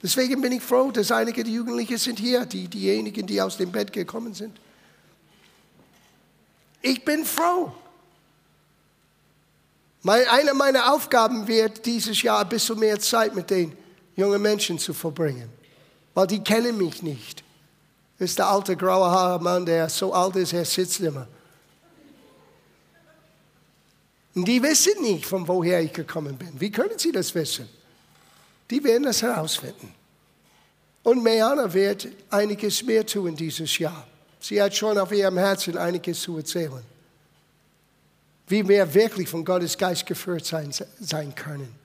Deswegen 0.01 0.41
bin 0.41 0.53
ich 0.53 0.63
froh, 0.63 0.89
dass 0.89 1.11
einige 1.11 1.43
der 1.43 1.53
Jugendlichen 1.53 1.99
sind 1.99 2.17
hier, 2.17 2.47
die, 2.47 2.67
diejenigen, 2.67 3.27
die 3.27 3.39
aus 3.39 3.57
dem 3.57 3.71
Bett 3.71 3.93
gekommen 3.93 4.33
sind. 4.33 4.59
Ich 6.81 7.05
bin 7.05 7.23
froh. 7.23 7.71
Eine 10.03 10.55
meiner 10.55 10.91
Aufgaben 10.91 11.47
wird 11.47 11.85
dieses 11.85 12.23
Jahr 12.23 12.41
ein 12.41 12.49
bisschen 12.49 12.79
mehr 12.79 12.99
Zeit 12.99 13.35
mit 13.35 13.51
den 13.51 13.77
jungen 14.15 14.41
Menschen 14.41 14.79
zu 14.79 14.95
verbringen, 14.95 15.47
weil 16.15 16.25
die 16.25 16.43
kennen 16.43 16.75
mich 16.79 17.03
nicht 17.03 17.43
ist 18.21 18.37
der 18.37 18.47
alte 18.47 18.75
graue 18.75 19.09
Haare 19.09 19.41
Mann, 19.41 19.65
der 19.65 19.89
so 19.89 20.13
alt 20.13 20.35
ist, 20.35 20.53
er 20.53 20.65
sitzt 20.65 20.99
immer. 20.99 21.27
Und 24.35 24.45
die 24.45 24.61
wissen 24.61 25.01
nicht, 25.01 25.25
von 25.25 25.47
woher 25.47 25.81
ich 25.81 25.91
gekommen 25.91 26.37
bin. 26.37 26.49
Wie 26.59 26.71
können 26.71 26.97
sie 26.97 27.11
das 27.11 27.33
wissen? 27.35 27.67
Die 28.69 28.83
werden 28.83 29.03
das 29.03 29.21
herausfinden. 29.21 29.93
Und 31.03 31.23
Meana 31.23 31.73
wird 31.73 32.07
einiges 32.29 32.83
mehr 32.83 33.05
tun 33.05 33.35
dieses 33.35 33.77
Jahr. 33.79 34.07
Sie 34.39 34.61
hat 34.61 34.75
schon 34.75 34.97
auf 34.97 35.11
ihrem 35.11 35.37
Herzen 35.37 35.77
einiges 35.77 36.21
zu 36.21 36.37
erzählen. 36.37 36.83
Wie 38.47 38.67
wir 38.67 38.93
wirklich 38.93 39.27
von 39.27 39.43
Gottes 39.43 39.77
Geist 39.77 40.05
geführt 40.05 40.45
sein, 40.45 40.71
sein 40.99 41.33
können. 41.35 41.80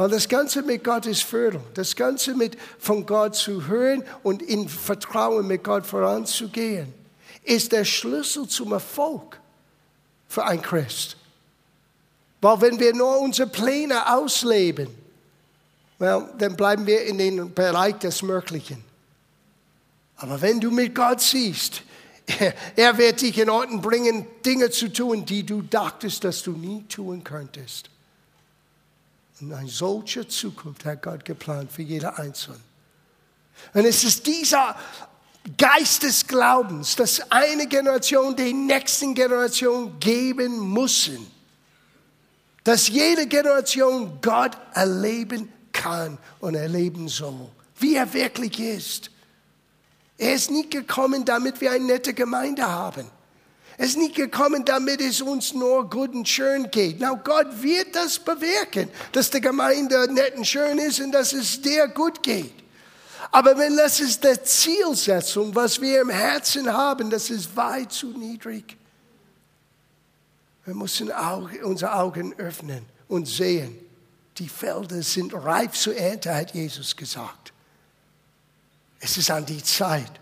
Weil 0.00 0.08
das 0.08 0.30
Ganze 0.30 0.62
mit 0.62 0.82
Gottes 0.82 1.20
Führung, 1.20 1.62
das 1.74 1.94
Ganze 1.94 2.34
mit 2.34 2.56
von 2.78 3.04
Gott 3.04 3.36
zu 3.36 3.66
hören 3.66 4.02
und 4.22 4.40
in 4.40 4.66
Vertrauen 4.66 5.46
mit 5.46 5.62
Gott 5.62 5.84
voranzugehen, 5.84 6.94
ist 7.42 7.72
der 7.72 7.84
Schlüssel 7.84 8.48
zum 8.48 8.72
Erfolg 8.72 9.38
für 10.26 10.42
ein 10.42 10.62
Christ. 10.62 11.18
Weil 12.40 12.62
wenn 12.62 12.80
wir 12.80 12.94
nur 12.94 13.20
unsere 13.20 13.46
Pläne 13.46 14.10
ausleben, 14.16 14.88
well, 15.98 16.30
dann 16.38 16.56
bleiben 16.56 16.86
wir 16.86 17.04
in 17.04 17.18
den 17.18 17.52
Bereich 17.52 17.98
des 17.98 18.22
Möglichen. 18.22 18.82
Aber 20.16 20.40
wenn 20.40 20.60
du 20.60 20.70
mit 20.70 20.94
Gott 20.94 21.20
siehst, 21.20 21.82
er 22.74 22.96
wird 22.96 23.20
dich 23.20 23.36
in 23.36 23.50
Orten 23.50 23.82
bringen, 23.82 24.26
Dinge 24.46 24.70
zu 24.70 24.90
tun, 24.90 25.26
die 25.26 25.44
du 25.44 25.60
dachtest, 25.60 26.24
dass 26.24 26.42
du 26.42 26.52
nie 26.52 26.86
tun 26.88 27.22
könntest. 27.22 27.90
Und 29.40 29.52
eine 29.52 29.68
solche 29.68 30.26
Zukunft 30.28 30.84
hat 30.84 31.02
Gott 31.02 31.24
geplant 31.24 31.72
für 31.72 31.82
jeder 31.82 32.18
Einzelne. 32.18 32.60
Und 33.74 33.84
es 33.84 34.04
ist 34.04 34.26
dieser 34.26 34.76
Geist 35.56 36.02
des 36.02 36.26
Glaubens, 36.26 36.96
dass 36.96 37.30
eine 37.30 37.66
Generation 37.66 38.36
der 38.36 38.52
nächsten 38.52 39.14
Generation 39.14 39.98
geben 39.98 40.72
müssen. 40.72 41.30
Dass 42.64 42.88
jede 42.88 43.26
Generation 43.26 44.18
Gott 44.20 44.56
erleben 44.74 45.50
kann 45.72 46.18
und 46.40 46.54
erleben 46.54 47.08
soll, 47.08 47.48
wie 47.78 47.94
er 47.94 48.12
wirklich 48.12 48.60
ist. 48.60 49.10
Er 50.18 50.34
ist 50.34 50.50
nicht 50.50 50.70
gekommen, 50.70 51.24
damit 51.24 51.62
wir 51.62 51.72
eine 51.72 51.84
nette 51.84 52.12
Gemeinde 52.12 52.68
haben. 52.68 53.10
Er 53.80 53.86
ist 53.86 53.96
nicht 53.96 54.14
gekommen, 54.14 54.62
damit 54.66 55.00
es 55.00 55.22
uns 55.22 55.54
nur 55.54 55.88
gut 55.88 56.12
und 56.12 56.28
schön 56.28 56.70
geht. 56.70 56.96
Na, 57.00 57.14
Gott 57.14 57.62
wird 57.62 57.96
das 57.96 58.18
bewirken, 58.18 58.90
dass 59.12 59.30
die 59.30 59.40
Gemeinde 59.40 60.06
nett 60.12 60.36
und 60.36 60.46
schön 60.46 60.76
ist 60.76 61.00
und 61.00 61.12
dass 61.12 61.32
es 61.32 61.62
dir 61.62 61.88
gut 61.88 62.22
geht. 62.22 62.52
Aber 63.30 63.56
wenn 63.56 63.74
das 63.78 63.98
ist 64.00 64.22
die 64.22 64.38
Zielsetzung, 64.42 65.54
was 65.54 65.80
wir 65.80 66.02
im 66.02 66.10
Herzen 66.10 66.70
haben, 66.70 67.08
das 67.08 67.30
ist 67.30 67.56
weit 67.56 67.90
zu 67.90 68.08
niedrig. 68.08 68.76
Wir 70.66 70.74
müssen 70.74 71.10
unsere 71.62 71.94
Augen 71.94 72.34
öffnen 72.36 72.84
und 73.08 73.28
sehen, 73.28 73.78
die 74.36 74.50
Felder 74.50 75.02
sind 75.02 75.32
reif 75.32 75.72
zur 75.72 75.96
Ernte, 75.96 76.34
hat 76.34 76.52
Jesus 76.52 76.94
gesagt. 76.94 77.54
Es 78.98 79.16
ist 79.16 79.30
an 79.30 79.46
die 79.46 79.62
Zeit, 79.62 80.12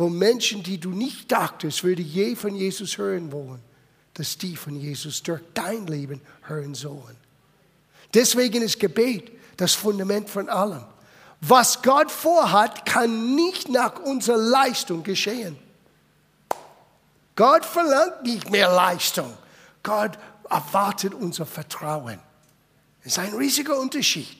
wo 0.00 0.08
Menschen, 0.08 0.62
die 0.62 0.78
du 0.78 0.92
nicht 0.92 1.30
dachtest, 1.30 1.84
würde 1.84 2.00
je 2.00 2.34
von 2.34 2.56
Jesus 2.56 2.96
hören 2.96 3.30
wollen, 3.32 3.60
dass 4.14 4.38
die 4.38 4.56
von 4.56 4.74
Jesus 4.74 5.22
durch 5.22 5.42
dein 5.52 5.86
Leben 5.88 6.22
hören 6.40 6.74
sollen. 6.74 7.18
Deswegen 8.14 8.62
ist 8.62 8.80
Gebet 8.80 9.30
das 9.58 9.74
Fundament 9.74 10.30
von 10.30 10.48
allem. 10.48 10.86
Was 11.42 11.82
Gott 11.82 12.10
vorhat, 12.10 12.86
kann 12.86 13.34
nicht 13.34 13.68
nach 13.68 14.00
unserer 14.00 14.38
Leistung 14.38 15.02
geschehen. 15.02 15.58
Gott 17.36 17.66
verlangt 17.66 18.22
nicht 18.22 18.50
mehr 18.50 18.70
Leistung. 18.70 19.30
Gott 19.82 20.18
erwartet 20.48 21.12
unser 21.12 21.44
Vertrauen. 21.44 22.20
Das 23.04 23.12
ist 23.12 23.18
ein 23.18 23.34
riesiger 23.34 23.78
Unterschied. 23.78 24.39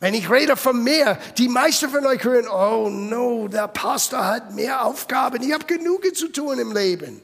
Wenn 0.00 0.14
ich 0.14 0.30
rede 0.30 0.56
von 0.56 0.82
mehr, 0.82 1.18
die 1.36 1.48
meisten 1.48 1.90
von 1.90 2.06
euch 2.06 2.24
hören, 2.24 2.48
oh 2.48 2.88
no, 2.88 3.48
der 3.48 3.68
Pastor 3.68 4.26
hat 4.26 4.52
mehr 4.52 4.84
Aufgaben, 4.84 5.42
ich 5.42 5.52
habe 5.52 5.66
genug 5.66 6.02
zu 6.16 6.28
tun 6.28 6.58
im 6.58 6.72
Leben. 6.72 7.20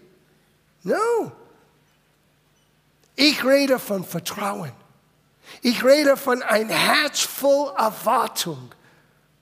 No. 0.83 1.33
Ich 3.17 3.43
rede 3.43 3.79
von 3.79 4.05
Vertrauen. 4.05 4.73
Ich 5.63 5.83
rede 5.83 6.19
von 6.19 6.43
ein 6.43 6.69
Herz 6.69 7.21
voll 7.21 7.73
Erwartung. 7.79 8.75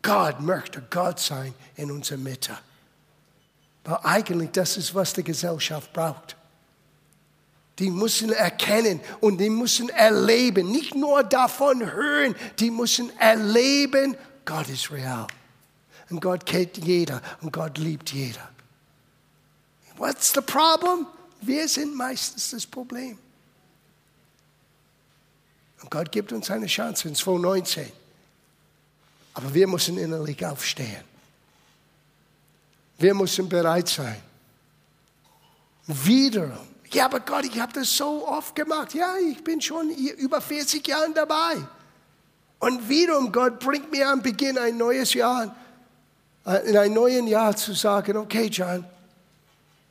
Gott 0.03 0.41
möchte 0.41 0.83
Gott 0.89 1.19
sein 1.19 1.55
in 1.75 1.91
unserer 1.91 2.19
Mitte. 2.19 2.57
Weil 3.83 3.99
eigentlich 4.05 4.53
das 4.53 4.77
ist, 4.77 4.95
was 4.95 5.13
die 5.13 5.25
Gesellschaft 5.25 5.93
braucht. 5.93 6.37
Die 7.79 7.91
müssen 7.91 8.33
erkennen 8.33 9.01
und 9.21 9.39
die 9.39 9.51
müssen 9.51 9.89
erleben, 9.89 10.71
nicht 10.71 10.95
nur 10.95 11.25
davon 11.25 11.93
hören, 11.93 12.37
die 12.61 12.71
müssen 12.71 13.11
erleben, 13.19 14.17
Gott 14.45 14.69
ist 14.69 14.93
real. 14.93 15.27
Und 16.11 16.21
Gott 16.21 16.47
kennt 16.47 16.77
jeder 16.79 17.21
und 17.41 17.53
Gott 17.53 17.79
liebt 17.79 18.13
jeder. 18.13 18.49
What's 19.97 20.33
the 20.33 20.41
problem? 20.41 21.07
Wir 21.41 21.69
sind 21.69 21.95
meistens 21.95 22.51
das 22.51 22.67
Problem. 22.67 23.19
Und 25.83 25.91
Gott 25.91 26.11
gibt 26.13 26.33
uns 26.33 26.51
eine 26.51 26.67
Chance 26.67 27.09
in 27.09 27.15
2019. 27.15 27.91
Aber 29.35 29.53
wir 29.53 29.67
müssen 29.67 29.99
innerlich 29.99 30.45
aufstehen. 30.47 31.05
Wir 32.99 33.15
müssen 33.15 33.49
bereit 33.49 33.89
sein. 33.89 34.23
Wiederum 35.87 36.74
ja, 36.95 37.07
aber 37.07 37.21
Gott, 37.21 37.45
ich 37.45 37.59
habe 37.61 37.73
das 37.73 37.97
so 37.97 38.27
oft 38.27 38.55
gemacht. 38.55 38.95
Ja, 38.95 39.17
ich 39.17 39.43
bin 39.43 39.61
schon 39.61 39.91
über 39.91 40.41
40 40.41 40.87
Jahre 40.87 41.13
dabei. 41.15 41.57
Und 42.59 42.89
wiederum, 42.89 43.31
Gott 43.31 43.59
bringt 43.61 43.91
mir 43.91 44.09
am 44.09 44.23
Beginn 44.23 44.57
ein 44.57 44.77
neues 44.77 45.13
Jahr, 45.15 45.55
äh, 46.47 46.69
in 46.69 46.77
einem 46.77 46.95
neuen 46.95 47.27
Jahr 47.27 47.57
zu 47.57 47.75
sagen, 47.75 48.17
okay, 48.17 48.47
John, 48.47 48.85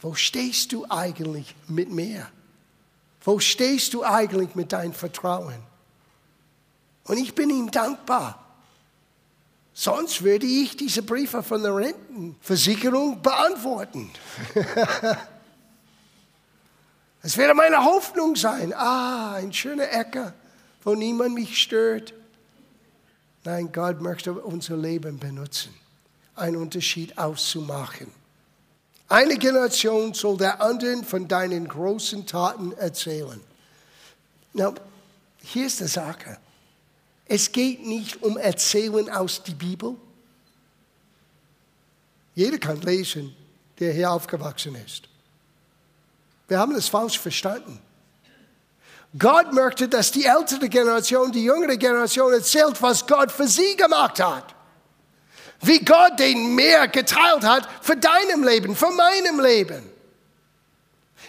wo 0.02 0.16
stehst 0.16 0.72
du 0.72 0.86
eigentlich 0.90 1.56
mit 1.68 1.92
mir? 1.92 2.28
Wo 3.24 3.40
stehst 3.40 3.94
du 3.94 4.04
eigentlich 4.04 4.56
mit 4.56 4.72
deinem 4.74 4.94
Vertrauen? 4.94 5.56
Und 7.06 7.18
ich 7.18 7.36
bin 7.36 7.50
ihm 7.50 7.70
dankbar. 7.70 8.40
Sonst 9.74 10.24
würde 10.24 10.46
ich 10.46 10.78
diese 10.78 11.02
Briefe 11.02 11.42
von 11.42 11.64
der 11.64 11.76
Rentenversicherung 11.76 13.22
beantworten. 13.22 14.12
Es 17.26 17.38
werde 17.38 17.54
meine 17.54 17.86
Hoffnung 17.86 18.36
sein. 18.36 18.74
Ah, 18.74 19.36
ein 19.36 19.54
schöner 19.54 19.90
Ecke, 19.92 20.34
wo 20.84 20.94
niemand 20.94 21.34
mich 21.34 21.58
stört. 21.58 22.14
Nein, 23.46 23.72
Gott 23.72 24.02
möchte 24.02 24.34
unser 24.34 24.76
Leben 24.76 25.20
benutzen, 25.20 25.74
einen 26.36 26.58
Unterschied 26.58 27.18
auszumachen. 27.18 28.12
Eine 29.08 29.38
Generation 29.38 30.14
soll 30.14 30.38
der 30.38 30.62
anderen 30.62 31.06
von 31.06 31.28
deinen 31.28 31.68
großen 31.68 32.26
Taten 32.26 32.74
erzählen. 32.74 33.40
Now, 34.52 34.74
hier 35.42 35.68
ist 35.68 35.80
die 35.80 35.88
Sache. 35.88 36.38
Es 37.26 37.52
geht 37.52 37.86
nicht 37.86 38.22
um 38.22 38.38
Erzählen 38.38 39.10
aus 39.10 39.44
der 39.44 39.54
Bibel. 39.54 39.96
Jeder 42.36 42.58
kann 42.58 42.82
lesen, 42.82 43.34
der 43.80 43.94
hier 43.94 44.12
aufgewachsen 44.12 44.76
ist. 44.76 45.13
Wir 46.48 46.60
haben 46.60 46.76
es 46.76 46.88
falsch 46.88 47.20
verstanden. 47.20 47.80
Gott 49.18 49.54
möchte, 49.54 49.88
dass 49.88 50.12
die 50.12 50.26
ältere 50.26 50.70
Generation, 50.70 51.32
die 51.32 51.44
jüngere 51.44 51.78
Generation 51.78 52.34
erzählt, 52.34 52.82
was 52.82 53.06
Gott 53.06 53.32
für 53.32 53.48
sie 53.48 53.76
gemacht 53.76 54.20
hat. 54.20 54.56
Wie 55.62 55.80
Gott 55.80 56.20
den 56.20 56.56
Meer 56.56 56.88
geteilt 56.88 57.44
hat 57.44 57.68
für 57.82 57.96
deinem 57.96 58.44
Leben, 58.44 58.76
für 58.76 58.90
meinem 58.90 59.40
Leben. 59.40 59.90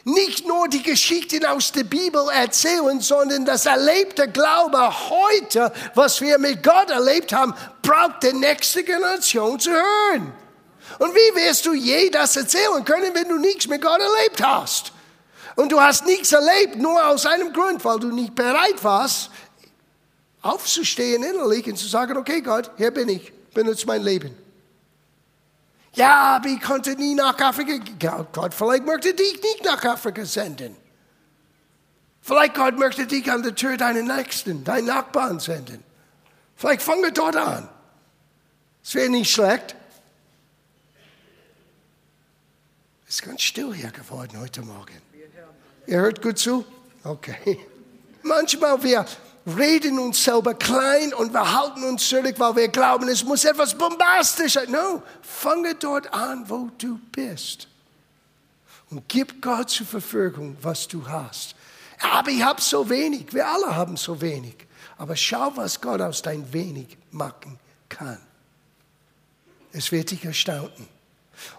Nicht 0.04 0.46
nur 0.46 0.68
die 0.68 0.82
Geschichten 0.82 1.46
aus 1.46 1.72
der 1.72 1.84
Bibel 1.84 2.28
erzählen, 2.30 3.00
sondern 3.00 3.44
das 3.44 3.64
erlebte 3.64 4.28
Glaube 4.28 4.92
heute, 5.10 5.72
was 5.94 6.20
wir 6.20 6.38
mit 6.38 6.62
Gott 6.62 6.90
erlebt 6.90 7.32
haben, 7.32 7.54
braucht 7.80 8.22
die 8.22 8.32
nächste 8.32 8.82
Generation 8.82 9.58
zu 9.60 9.70
hören. 9.70 10.32
Und 10.98 11.14
wie 11.14 11.36
wirst 11.36 11.64
du 11.64 11.72
je 11.72 12.10
das 12.10 12.36
erzählen 12.36 12.84
können, 12.84 13.14
wenn 13.14 13.28
du 13.28 13.38
nichts 13.38 13.66
mit 13.66 13.80
Gott 13.80 14.00
erlebt 14.00 14.42
hast? 14.42 14.93
Und 15.56 15.70
du 15.70 15.80
hast 15.80 16.04
nichts 16.06 16.32
erlebt, 16.32 16.76
nur 16.76 17.06
aus 17.06 17.26
einem 17.26 17.52
Grund, 17.52 17.84
weil 17.84 17.98
du 18.00 18.10
nicht 18.10 18.34
bereit 18.34 18.82
warst, 18.82 19.30
aufzustehen 20.42 21.22
innerlich 21.22 21.66
und 21.66 21.76
zu 21.76 21.86
sagen, 21.86 22.16
okay 22.16 22.40
Gott, 22.40 22.70
hier 22.76 22.90
bin 22.90 23.08
ich, 23.08 23.32
benutze 23.52 23.86
mein 23.86 24.02
Leben. 24.02 24.36
Ja, 25.94 26.36
aber 26.36 26.48
ich 26.48 26.60
konnte 26.60 26.96
nie 26.96 27.14
nach 27.14 27.38
Afrika 27.38 27.76
gehen. 27.76 28.26
Gott, 28.32 28.52
vielleicht 28.52 28.84
möchte 28.84 29.14
dich 29.14 29.40
nicht 29.40 29.64
nach 29.64 29.82
Afrika 29.84 30.24
senden. 30.24 30.76
Vielleicht 32.20 32.54
Gott 32.54 32.78
möchte 32.78 33.06
dich 33.06 33.30
an 33.30 33.42
der 33.42 33.54
Tür 33.54 33.76
deinen 33.76 34.06
Nächsten, 34.06 34.64
deinen 34.64 34.86
Nachbarn 34.86 35.38
senden. 35.38 35.84
Vielleicht 36.56 36.82
fange 36.82 37.12
dort 37.12 37.36
an. 37.36 37.68
Es 38.82 38.94
wäre 38.94 39.08
nicht 39.08 39.30
schlecht. 39.30 39.76
Es 43.06 43.16
ist 43.16 43.22
ganz 43.22 43.42
still 43.42 43.72
hier 43.72 43.90
geworden 43.90 44.40
heute 44.40 44.62
Morgen. 44.62 45.03
Ihr 45.86 46.00
hört 46.00 46.22
gut 46.22 46.38
zu? 46.38 46.64
Okay. 47.02 47.58
Manchmal 48.22 48.82
wir 48.82 49.04
reden 49.46 49.98
uns 49.98 50.24
selber 50.24 50.54
klein 50.54 51.12
und 51.14 51.32
wir 51.32 51.52
halten 51.52 51.84
uns 51.84 52.08
zurück, 52.08 52.34
weil 52.38 52.56
wir 52.56 52.68
glauben, 52.68 53.08
es 53.08 53.22
muss 53.22 53.44
etwas 53.44 53.76
bombastisch 53.76 54.54
sein. 54.54 54.70
No, 54.70 55.02
fange 55.22 55.74
dort 55.74 56.12
an, 56.12 56.48
wo 56.48 56.70
du 56.78 56.98
bist. 57.12 57.68
Und 58.90 59.08
gib 59.08 59.42
Gott 59.42 59.70
zur 59.70 59.86
Verfügung, 59.86 60.56
was 60.62 60.88
du 60.88 61.06
hast. 61.06 61.54
Aber 62.00 62.30
ich 62.30 62.42
habe 62.42 62.60
so 62.60 62.88
wenig. 62.88 63.32
Wir 63.32 63.46
alle 63.46 63.74
haben 63.74 63.96
so 63.96 64.20
wenig. 64.20 64.56
Aber 64.96 65.16
schau, 65.16 65.52
was 65.56 65.80
Gott 65.80 66.00
aus 66.00 66.22
dein 66.22 66.52
wenig 66.52 66.96
machen 67.10 67.58
kann. 67.88 68.20
Es 69.72 69.90
wird 69.90 70.10
dich 70.10 70.24
erstaunen. 70.24 70.93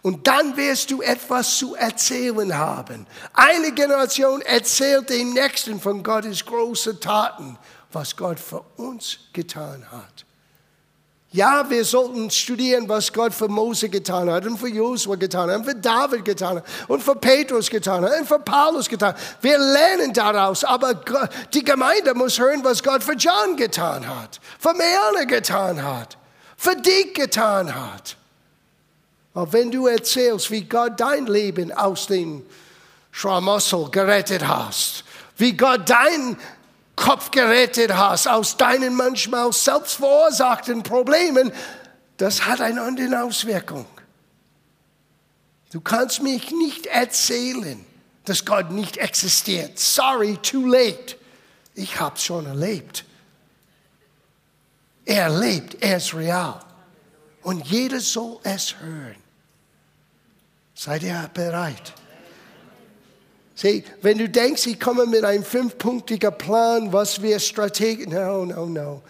Und 0.01 0.27
dann 0.27 0.55
wirst 0.57 0.91
du 0.91 1.01
etwas 1.01 1.57
zu 1.57 1.75
erzählen 1.75 2.57
haben. 2.57 3.07
Eine 3.33 3.71
Generation 3.71 4.41
erzählt 4.41 5.09
den 5.09 5.33
Nächsten 5.33 5.79
von 5.79 6.03
Gottes 6.03 6.45
großen 6.45 6.99
Taten, 6.99 7.57
was 7.91 8.15
Gott 8.15 8.39
für 8.39 8.63
uns 8.77 9.17
getan 9.33 9.85
hat. 9.91 10.25
Ja, 11.35 11.69
wir 11.69 11.83
sollten 11.83 12.29
studieren, 12.31 12.87
was 12.87 13.11
Gott 13.11 13.33
für 13.33 13.49
Mose 13.49 13.89
getan 13.89 14.31
hat 14.31 14.45
und 14.45 14.57
für 14.57 14.69
Josua 14.69 15.15
getan 15.15 15.49
hat 15.49 15.57
und 15.57 15.65
für 15.65 15.75
David 15.75 16.23
getan 16.23 16.57
hat 16.57 16.65
und 16.87 17.03
für 17.03 17.15
Petrus 17.15 17.69
getan 17.69 18.05
hat 18.05 18.17
und 18.17 18.25
für 18.25 18.39
Paulus 18.39 18.87
getan 18.87 19.09
hat. 19.09 19.19
Wir 19.41 19.57
lernen 19.57 20.13
daraus, 20.13 20.63
aber 20.63 20.93
die 21.53 21.63
Gemeinde 21.63 22.13
muss 22.13 22.39
hören, 22.39 22.63
was 22.63 22.81
Gott 22.81 23.03
für 23.03 23.15
John 23.15 23.57
getan 23.57 24.07
hat, 24.07 24.39
für 24.59 24.73
Meana 24.75 25.25
getan 25.25 25.83
hat, 25.83 26.17
für 26.55 26.77
dich 26.77 27.13
getan 27.13 27.75
hat. 27.75 28.15
Aber 29.35 29.51
wenn 29.51 29.69
du 29.69 29.85
erzählst, 29.87 30.49
wie 30.49 30.63
Gott 30.63 30.99
dein 30.99 31.27
Leben 31.27 31.71
aus 31.73 32.07
dem 32.07 32.45
Schlamassel 33.11 33.91
gerettet 33.91 34.47
hast, 34.47 35.03
wie 35.35 35.55
Gott 35.55 35.89
dein 35.89 36.37
Kopf 36.95 37.31
gerettet 37.31 37.93
hast 37.93 38.27
aus 38.27 38.55
deinen 38.55 38.95
manchmal 38.95 39.51
selbst 39.51 39.95
verursachten 39.97 40.83
Problemen, 40.83 41.51
das 42.15 42.45
hat 42.45 42.61
eine 42.61 42.81
andere 42.81 43.23
Auswirkung. 43.23 43.85
Du 45.73 45.81
kannst 45.81 46.23
mich 46.23 46.51
nicht 46.51 46.85
erzählen, 46.85 47.85
dass 48.23 48.45
Gott 48.45 48.71
nicht 48.71 48.95
existiert. 48.95 49.77
Sorry, 49.77 50.37
too 50.37 50.65
late. 50.65 51.17
Ich 51.73 51.99
habe 51.99 52.15
es 52.15 52.23
schon 52.23 52.45
erlebt. 52.45 53.03
Er 55.03 55.29
lebt, 55.29 55.83
er 55.83 55.97
ist 55.97 56.13
real. 56.13 56.61
Und 57.43 57.67
jeder 57.67 57.99
soll 57.99 58.39
es 58.43 58.79
hören. 58.79 59.24
Seid 60.75 61.03
ihr 61.03 61.29
bereit? 61.33 61.93
Sieh, 63.55 63.85
wenn 64.01 64.17
du 64.17 64.27
denkst, 64.27 64.67
ich 64.67 64.79
komme 64.79 65.05
mit 65.05 65.23
einem 65.23 65.45
fünfpunktigen 65.45 66.37
Plan, 66.37 66.91
was 66.91 67.21
wir 67.21 67.39
strategisch, 67.39 68.07
no, 68.07 68.43
no, 68.43 68.65
no. 68.65 69.01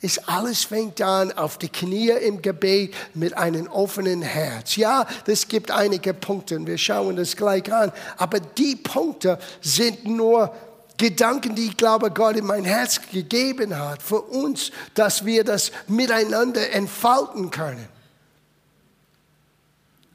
Es 0.00 0.28
alles 0.28 0.62
fängt 0.62 1.02
an 1.02 1.32
auf 1.32 1.58
die 1.58 1.68
Knie 1.68 2.10
im 2.10 2.40
Gebet 2.40 2.94
mit 3.14 3.36
einem 3.36 3.66
offenen 3.66 4.22
Herz. 4.22 4.76
Ja, 4.76 5.08
es 5.26 5.48
gibt 5.48 5.72
einige 5.72 6.14
Punkte, 6.14 6.64
wir 6.64 6.78
schauen 6.78 7.16
das 7.16 7.34
gleich 7.34 7.72
an, 7.72 7.90
aber 8.16 8.38
die 8.38 8.76
Punkte 8.76 9.40
sind 9.60 10.04
nur 10.04 10.54
Gedanken, 10.98 11.56
die 11.56 11.66
ich 11.66 11.76
glaube, 11.76 12.12
Gott 12.12 12.36
in 12.36 12.46
mein 12.46 12.64
Herz 12.64 13.00
gegeben 13.10 13.76
hat, 13.76 14.00
für 14.00 14.20
uns, 14.20 14.70
dass 14.94 15.24
wir 15.24 15.42
das 15.42 15.72
miteinander 15.88 16.70
entfalten 16.70 17.50
können. 17.50 17.88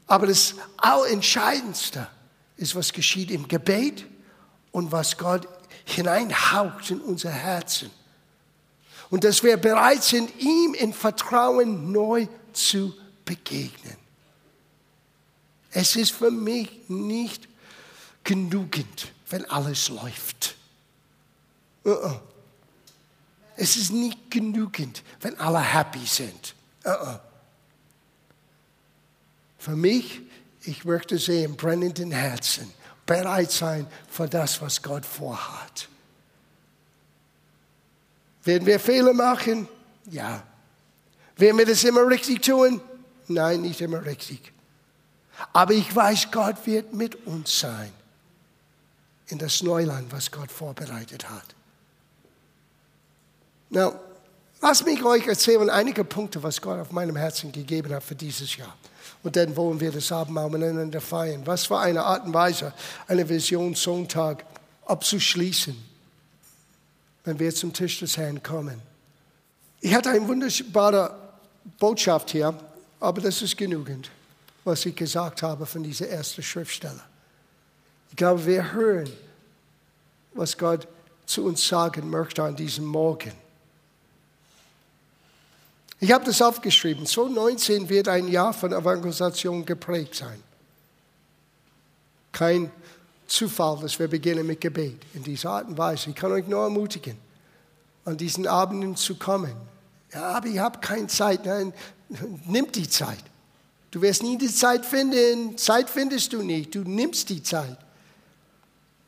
Aber 0.06 0.26
das 0.26 0.54
Allentscheidendste 0.76 2.08
ist, 2.56 2.74
was 2.74 2.92
geschieht 2.92 3.30
im 3.30 3.48
Gebet 3.48 4.04
und 4.70 4.92
was 4.92 5.16
Gott 5.16 5.48
hineinhaucht 5.84 6.90
in 6.90 7.00
unser 7.00 7.30
Herzen. 7.30 7.90
Und 9.10 9.24
dass 9.24 9.42
wir 9.42 9.56
bereit 9.56 10.02
sind, 10.02 10.30
ihm 10.40 10.74
in 10.74 10.92
Vertrauen 10.92 11.92
neu 11.92 12.26
zu 12.52 12.94
begegnen. 13.24 13.96
Es 15.70 15.96
ist 15.96 16.12
für 16.12 16.30
mich 16.30 16.88
nicht 16.88 17.48
genügend, 18.22 19.12
wenn 19.28 19.44
alles 19.50 19.88
läuft. 19.88 20.56
Uh-uh. 21.84 22.20
Es 23.56 23.76
ist 23.76 23.92
nicht 23.92 24.30
genügend, 24.30 25.02
wenn 25.20 25.38
alle 25.38 25.60
happy 25.60 26.04
sind. 26.06 26.54
Uh-uh. 26.84 27.18
Für 29.64 29.76
mich, 29.76 30.20
ich 30.64 30.84
möchte 30.84 31.16
sehen, 31.16 31.56
brennenden 31.56 32.10
Herzen, 32.10 32.70
bereit 33.06 33.50
sein 33.50 33.86
für 34.10 34.28
das, 34.28 34.60
was 34.60 34.82
Gott 34.82 35.06
vorhat. 35.06 35.88
Werden 38.42 38.66
wir 38.66 38.78
Fehler 38.78 39.14
machen? 39.14 39.66
Ja. 40.10 40.42
Werden 41.36 41.56
wir 41.56 41.64
das 41.64 41.82
immer 41.82 42.06
richtig 42.06 42.42
tun? 42.42 42.82
Nein, 43.26 43.62
nicht 43.62 43.80
immer 43.80 44.04
richtig. 44.04 44.52
Aber 45.54 45.72
ich 45.72 45.96
weiß, 45.96 46.30
Gott 46.30 46.66
wird 46.66 46.92
mit 46.92 47.26
uns 47.26 47.58
sein 47.60 47.90
in 49.28 49.38
das 49.38 49.62
Neuland, 49.62 50.12
was 50.12 50.30
Gott 50.30 50.52
vorbereitet 50.52 51.30
hat. 51.30 51.54
Now, 53.70 53.98
lass 54.60 54.84
mich 54.84 55.02
euch 55.02 55.26
erzählen 55.26 55.70
einige 55.70 56.04
Punkte, 56.04 56.42
was 56.42 56.60
Gott 56.60 56.78
auf 56.78 56.92
meinem 56.92 57.16
Herzen 57.16 57.50
gegeben 57.50 57.94
hat 57.94 58.02
für 58.02 58.14
dieses 58.14 58.58
Jahr. 58.58 58.76
Und 59.24 59.34
dann 59.36 59.56
wollen 59.56 59.80
wir 59.80 59.90
das 59.90 60.12
Abendmahl 60.12 60.50
miteinander 60.50 61.00
feiern. 61.00 61.46
Was 61.46 61.64
für 61.66 61.78
eine 61.78 62.04
Art 62.04 62.26
und 62.26 62.34
Weise, 62.34 62.72
eine 63.08 63.26
Vision 63.28 63.74
Sonntag 63.74 64.44
abzuschließen, 64.84 65.74
wenn 67.24 67.38
wir 67.38 67.52
zum 67.54 67.72
Tisch 67.72 68.00
des 68.00 68.18
Herrn 68.18 68.42
kommen. 68.42 68.80
Ich 69.80 69.94
hatte 69.94 70.10
eine 70.10 70.28
wunderbare 70.28 71.18
Botschaft 71.78 72.30
hier, 72.30 72.54
aber 73.00 73.20
das 73.22 73.40
ist 73.40 73.56
genügend, 73.56 74.10
was 74.62 74.84
ich 74.84 74.94
gesagt 74.94 75.42
habe 75.42 75.64
von 75.64 75.82
dieser 75.82 76.08
ersten 76.08 76.42
Schriftsteller. 76.42 77.04
Ich 78.10 78.16
glaube, 78.16 78.44
wir 78.44 78.72
hören, 78.72 79.10
was 80.34 80.56
Gott 80.56 80.86
zu 81.24 81.46
uns 81.46 81.66
sagen 81.66 82.10
möchte 82.10 82.42
an 82.42 82.56
diesem 82.56 82.84
Morgen. 82.84 83.32
Ich 86.04 86.12
habe 86.12 86.26
das 86.26 86.42
aufgeschrieben. 86.42 87.06
2019 87.06 87.88
wird 87.88 88.08
ein 88.08 88.28
Jahr 88.28 88.52
von 88.52 88.74
Evangelisation 88.74 89.64
geprägt 89.64 90.16
sein. 90.16 90.38
Kein 92.30 92.70
Zufall, 93.26 93.78
dass 93.80 93.98
wir 93.98 94.06
beginnen 94.06 94.46
mit 94.46 94.60
Gebet 94.60 95.00
in 95.14 95.22
dieser 95.22 95.48
Art 95.48 95.66
und 95.66 95.78
Weise. 95.78 96.10
Ich 96.10 96.14
kann 96.14 96.30
euch 96.30 96.46
nur 96.46 96.62
ermutigen, 96.62 97.16
an 98.04 98.18
diesen 98.18 98.46
Abenden 98.46 98.96
zu 98.96 99.14
kommen. 99.14 99.56
Ja, 100.12 100.32
aber 100.32 100.48
ich 100.48 100.58
habe 100.58 100.78
keine 100.80 101.06
Zeit. 101.06 101.46
Nein, 101.46 101.72
nimm 102.44 102.70
die 102.70 102.86
Zeit. 102.86 103.24
Du 103.90 104.02
wirst 104.02 104.22
nie 104.22 104.36
die 104.36 104.52
Zeit 104.52 104.84
finden. 104.84 105.56
Zeit 105.56 105.88
findest 105.88 106.34
du 106.34 106.42
nicht. 106.42 106.74
Du 106.74 106.80
nimmst 106.80 107.30
die 107.30 107.42
Zeit. 107.42 107.78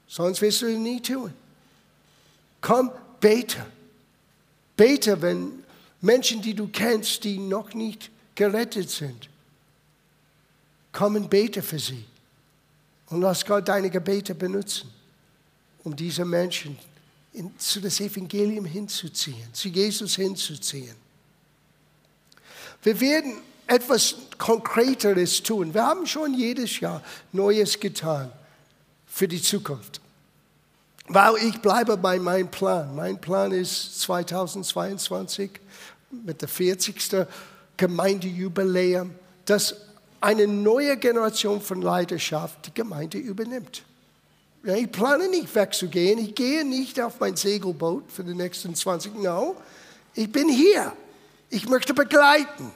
Sonst 0.09 0.41
wirst 0.41 0.63
du 0.63 0.67
es 0.67 0.79
nie 0.79 1.03
tun. 1.03 1.31
Komm, 2.63 2.91
bete. 3.21 3.67
Bete, 4.79 5.21
wenn 5.21 5.66
Menschen, 6.01 6.43
die 6.43 6.55
du 6.55 6.69
kennst, 6.69 7.25
die 7.25 7.39
noch 7.39 7.75
nicht 7.75 8.11
gerettet 8.35 8.91
sind. 8.91 9.29
Komm 10.93 11.17
und 11.17 11.31
bete 11.31 11.63
für 11.63 11.79
sie. 11.79 12.05
Und 13.07 13.21
lass 13.21 13.45
Gott 13.45 13.69
deine 13.69 13.91
Gebete 13.91 14.35
benutzen, 14.35 14.91
um 15.85 15.95
diese 15.95 16.25
Menschen 16.25 16.79
in, 17.33 17.57
zu 17.59 17.81
das 17.81 18.01
Evangelium 18.01 18.65
hinzuziehen, 18.65 19.53
zu 19.53 19.69
Jesus 19.69 20.17
hinzuziehen. 20.17 20.97
Wir 22.83 23.01
werden 23.01 23.39
etwas 23.67 24.17
Konkreteres 24.39 25.43
tun. 25.43 25.75
Wir 25.75 25.85
haben 25.85 26.07
schon 26.07 26.35
jedes 26.35 26.81
Jahr 26.81 27.03
Neues 27.33 27.79
getan 27.79 28.33
für 29.07 29.29
die 29.29 29.43
Zukunft. 29.43 30.01
Weil 31.09 31.37
ich 31.37 31.61
bleibe 31.61 31.97
bei 31.97 32.19
meinem 32.19 32.49
Plan. 32.49 32.95
Mein 32.95 33.21
Plan 33.21 33.53
ist 33.53 34.01
2022 34.01 35.51
mit 36.25 36.41
der 36.41 36.49
40. 36.49 37.27
Gemeindejubiläum, 37.77 39.15
dass 39.45 39.77
eine 40.21 40.47
neue 40.47 40.97
Generation 40.97 41.61
von 41.61 41.83
Leidenschaft 41.83 42.67
die 42.67 42.75
Gemeinde 42.75 43.19
übernimmt. 43.19 43.85
Ich 44.65 44.91
plane 44.91 45.29
nicht 45.29 45.55
wegzugehen, 45.55 46.19
ich 46.19 46.35
gehe 46.35 46.65
nicht 46.65 47.01
auf 47.01 47.21
mein 47.21 47.37
Segelboot 47.37 48.11
für 48.11 48.25
die 48.25 48.35
nächsten 48.35 48.75
20 48.75 49.23
Jahre. 49.23 49.47
No. 49.47 49.57
Ich 50.15 50.33
bin 50.33 50.49
hier. 50.49 50.93
Ich 51.51 51.69
möchte 51.69 51.95
begleiten. 51.95 52.73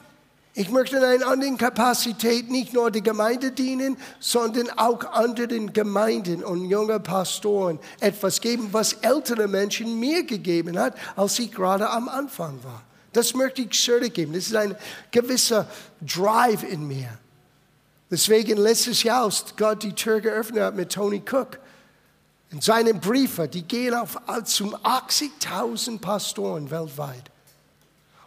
Ich 0.53 0.69
möchte 0.69 0.97
in 0.97 1.03
einer 1.03 1.27
anderen 1.27 1.57
Kapazität 1.57 2.49
nicht 2.49 2.73
nur 2.73 2.91
der 2.91 3.01
Gemeinde 3.01 3.51
dienen, 3.51 3.95
sondern 4.19 4.69
auch 4.71 5.01
anderen 5.13 5.71
Gemeinden 5.71 6.43
und 6.43 6.65
jungen 6.65 7.01
Pastoren 7.01 7.79
etwas 8.01 8.41
geben, 8.41 8.67
was 8.71 8.93
ältere 8.93 9.47
Menschen 9.47 9.97
mir 9.97 10.23
gegeben 10.23 10.77
hat, 10.77 10.95
als 11.15 11.39
ich 11.39 11.51
gerade 11.53 11.89
am 11.89 12.09
Anfang 12.09 12.61
war. 12.63 12.83
Das 13.13 13.33
möchte 13.33 13.61
ich 13.61 13.71
zurückgeben. 13.71 14.33
Das 14.33 14.47
ist 14.47 14.55
ein 14.55 14.75
gewisser 15.11 15.67
Drive 16.01 16.63
in 16.63 16.85
mir. 16.85 17.17
Deswegen 18.09 18.57
letztes 18.57 19.03
Jahr, 19.03 19.23
als 19.23 19.45
Gott 19.55 19.83
die 19.83 19.93
Tür 19.93 20.19
geöffnet 20.19 20.63
hat 20.63 20.75
mit 20.75 20.91
Tony 20.91 21.21
Cook, 21.29 21.59
in 22.51 22.59
seinen 22.59 22.99
Briefen, 22.99 23.49
die 23.49 23.63
gehen 23.63 23.93
auf 23.93 24.17
zum 24.43 24.75
80.000 24.75 26.01
Pastoren 26.01 26.69
weltweit. 26.69 27.31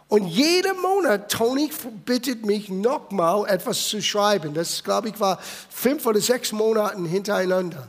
Und 0.07 0.27
jeden 0.27 0.79
Monat, 0.81 1.31
Tony 1.31 1.71
bittet 2.05 2.45
mich 2.45 2.69
nochmal 2.69 3.47
etwas 3.49 3.87
zu 3.87 4.01
schreiben. 4.01 4.53
Das, 4.53 4.83
glaube 4.83 5.09
ich, 5.09 5.19
war 5.19 5.39
fünf 5.69 6.05
oder 6.05 6.21
sechs 6.21 6.51
Monate 6.51 7.01
hintereinander. 7.03 7.87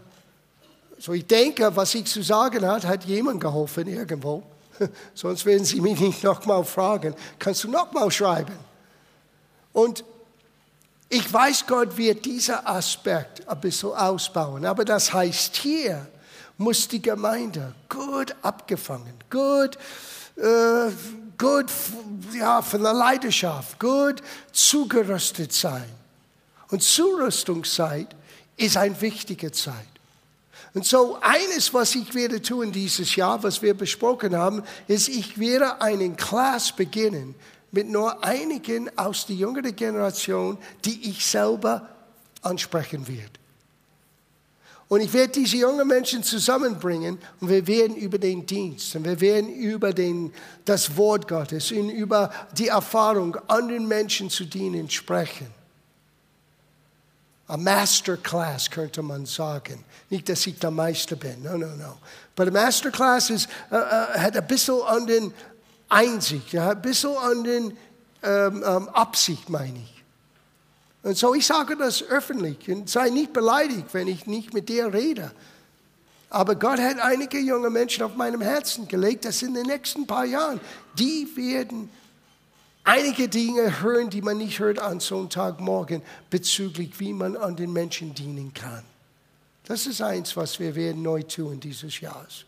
So, 0.98 1.12
ich 1.12 1.26
denke, 1.26 1.76
was 1.76 1.94
ich 1.94 2.06
zu 2.06 2.22
sagen 2.22 2.66
hat, 2.66 2.86
hat 2.86 3.04
jemand 3.04 3.40
geholfen 3.40 3.86
irgendwo. 3.86 4.42
Sonst 5.14 5.44
werden 5.44 5.64
sie 5.64 5.80
mich 5.80 6.00
nicht 6.00 6.24
nochmal 6.24 6.64
fragen. 6.64 7.14
Kannst 7.38 7.64
du 7.64 7.70
nochmal 7.70 8.10
schreiben? 8.10 8.56
Und 9.72 10.04
ich 11.08 11.30
weiß, 11.30 11.66
Gott 11.66 11.96
wird 11.96 12.24
diesen 12.24 12.56
Aspekt 12.66 13.46
ein 13.46 13.60
bisschen 13.60 13.92
ausbauen. 13.92 14.64
Aber 14.64 14.84
das 14.84 15.12
heißt, 15.12 15.56
hier 15.56 16.06
muss 16.56 16.88
die 16.88 17.02
Gemeinde 17.02 17.74
gut 17.88 18.34
abgefangen, 18.42 19.14
gut, 19.30 19.76
äh, 20.36 20.90
gut 21.38 21.66
ja, 22.32 22.62
von 22.62 22.82
der 22.82 22.92
Leidenschaft, 22.92 23.78
gut 23.78 24.22
zugerüstet 24.52 25.52
sein. 25.52 25.88
Und 26.70 26.82
Zurüstungszeit 26.82 28.08
ist 28.56 28.76
eine 28.76 29.00
wichtige 29.00 29.52
Zeit. 29.52 29.74
Und 30.74 30.84
so 30.84 31.18
eines, 31.22 31.72
was 31.72 31.94
ich 31.94 32.12
werde 32.14 32.42
tun 32.42 32.70
dieses 32.70 33.16
Jahr, 33.16 33.42
was 33.42 33.62
wir 33.62 33.74
besprochen 33.74 34.36
haben, 34.36 34.62
ist, 34.88 35.08
ich 35.08 35.38
werde 35.38 35.80
einen 35.80 36.16
Class 36.16 36.72
beginnen, 36.72 37.34
mit 37.72 37.88
nur 37.88 38.22
einigen 38.24 38.90
aus 38.98 39.26
der 39.26 39.36
jüngeren 39.36 39.74
Generation, 39.74 40.58
die 40.84 41.10
ich 41.10 41.24
selber 41.24 41.88
ansprechen 42.42 43.06
werde. 43.08 43.35
Und 44.88 45.00
ich 45.00 45.12
werde 45.12 45.32
diese 45.32 45.56
jungen 45.56 45.86
Menschen 45.88 46.22
zusammenbringen 46.22 47.18
und 47.40 47.48
wir 47.48 47.66
werden 47.66 47.96
über 47.96 48.18
den 48.18 48.46
Dienst 48.46 48.94
und 48.94 49.04
wir 49.04 49.20
werden 49.20 49.52
über 49.52 49.92
den, 49.92 50.32
das 50.64 50.96
Wort 50.96 51.26
Gottes 51.26 51.72
und 51.72 51.90
über 51.90 52.30
die 52.56 52.68
Erfahrung, 52.68 53.36
anderen 53.48 53.88
Menschen 53.88 54.30
zu 54.30 54.44
dienen, 54.44 54.88
sprechen. 54.88 55.48
A 57.48 57.56
Masterclass 57.56 58.70
könnte 58.70 59.02
man 59.02 59.24
sagen. 59.26 59.84
Nicht, 60.10 60.28
dass 60.28 60.46
ich 60.46 60.58
der 60.58 60.70
Meister 60.70 61.16
bin, 61.16 61.42
no, 61.42 61.56
no, 61.56 61.66
no. 61.66 61.98
Aber 62.36 62.48
a 62.48 62.50
Masterclass 62.50 63.30
ist, 63.30 63.48
uh, 63.70 63.76
uh, 63.76 63.78
hat 63.78 64.36
ein 64.36 64.46
bisschen 64.46 64.80
an 64.82 65.06
den 65.06 65.32
Einsicht, 65.88 66.54
ein 66.54 66.82
bisschen 66.82 67.16
an 67.16 67.44
den 67.44 67.78
um, 68.22 68.62
um, 68.62 68.88
Absicht, 68.88 69.48
meine 69.48 69.78
ich. 69.78 69.95
Und 71.06 71.16
so, 71.16 71.34
ich 71.34 71.46
sage 71.46 71.76
das 71.76 72.02
öffentlich 72.02 72.68
und 72.68 72.90
sei 72.90 73.10
nicht 73.10 73.32
beleidigt, 73.32 73.86
wenn 73.92 74.08
ich 74.08 74.26
nicht 74.26 74.52
mit 74.52 74.68
dir 74.68 74.92
rede. 74.92 75.30
Aber 76.30 76.56
Gott 76.56 76.80
hat 76.80 76.98
einige 76.98 77.38
junge 77.38 77.70
Menschen 77.70 78.02
auf 78.02 78.16
meinem 78.16 78.40
Herzen 78.40 78.88
gelegt, 78.88 79.24
dass 79.24 79.40
in 79.40 79.54
den 79.54 79.66
nächsten 79.66 80.04
paar 80.08 80.24
Jahren, 80.24 80.60
die 80.98 81.28
werden 81.36 81.88
einige 82.82 83.28
Dinge 83.28 83.82
hören, 83.82 84.10
die 84.10 84.20
man 84.20 84.38
nicht 84.38 84.58
hört 84.58 84.80
an 84.80 84.98
Sonntagmorgen 84.98 86.02
bezüglich, 86.28 86.98
wie 86.98 87.12
man 87.12 87.36
an 87.36 87.54
den 87.54 87.72
Menschen 87.72 88.12
dienen 88.12 88.52
kann. 88.52 88.82
Das 89.66 89.86
ist 89.86 90.02
eins, 90.02 90.36
was 90.36 90.58
wir 90.58 90.74
werden 90.74 91.02
neu 91.02 91.22
tun 91.22 91.60
dieses 91.60 92.00
Jahres. 92.00 92.44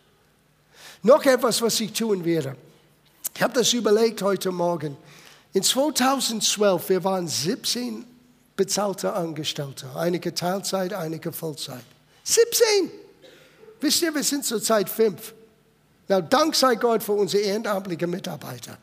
Noch 1.04 1.24
etwas, 1.24 1.62
was 1.62 1.78
ich 1.78 1.92
tun 1.92 2.24
werde. 2.24 2.56
Ich 3.36 3.40
habe 3.40 3.54
das 3.54 3.72
überlegt 3.72 4.20
heute 4.20 4.50
Morgen. 4.50 4.96
In 5.52 5.62
2012, 5.62 6.88
wir 6.88 7.04
waren 7.04 7.28
17 7.28 8.17
bezahlte 8.58 9.14
Angestellte, 9.14 9.86
einige 9.94 10.34
Teilzeit, 10.34 10.92
einige 10.92 11.32
Vollzeit. 11.32 11.84
17! 12.24 12.90
Wisst 13.80 14.02
ihr, 14.02 14.12
wir 14.12 14.24
sind 14.24 14.44
zurzeit 14.44 14.90
fünf. 14.90 15.32
Na, 16.08 16.20
Dank 16.20 16.56
sei 16.56 16.74
Gott 16.74 17.02
für 17.02 17.12
unsere 17.12 17.44
ehrenamtlichen 17.44 18.10
Mitarbeiter. 18.10 18.76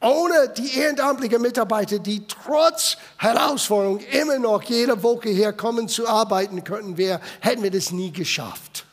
Ohne 0.00 0.48
die 0.48 0.76
ehrenamtlichen 0.76 1.40
Mitarbeiter, 1.40 2.00
die 2.00 2.26
trotz 2.26 2.96
Herausforderung 3.18 4.00
immer 4.00 4.40
noch 4.40 4.64
jede 4.64 5.00
Woche 5.00 5.28
herkommen 5.28 5.88
zu 5.88 6.08
arbeiten 6.08 6.64
könnten, 6.64 6.96
wir, 6.96 7.20
hätten 7.40 7.62
wir 7.62 7.70
das 7.70 7.92
nie 7.92 8.10
geschafft. 8.10 8.84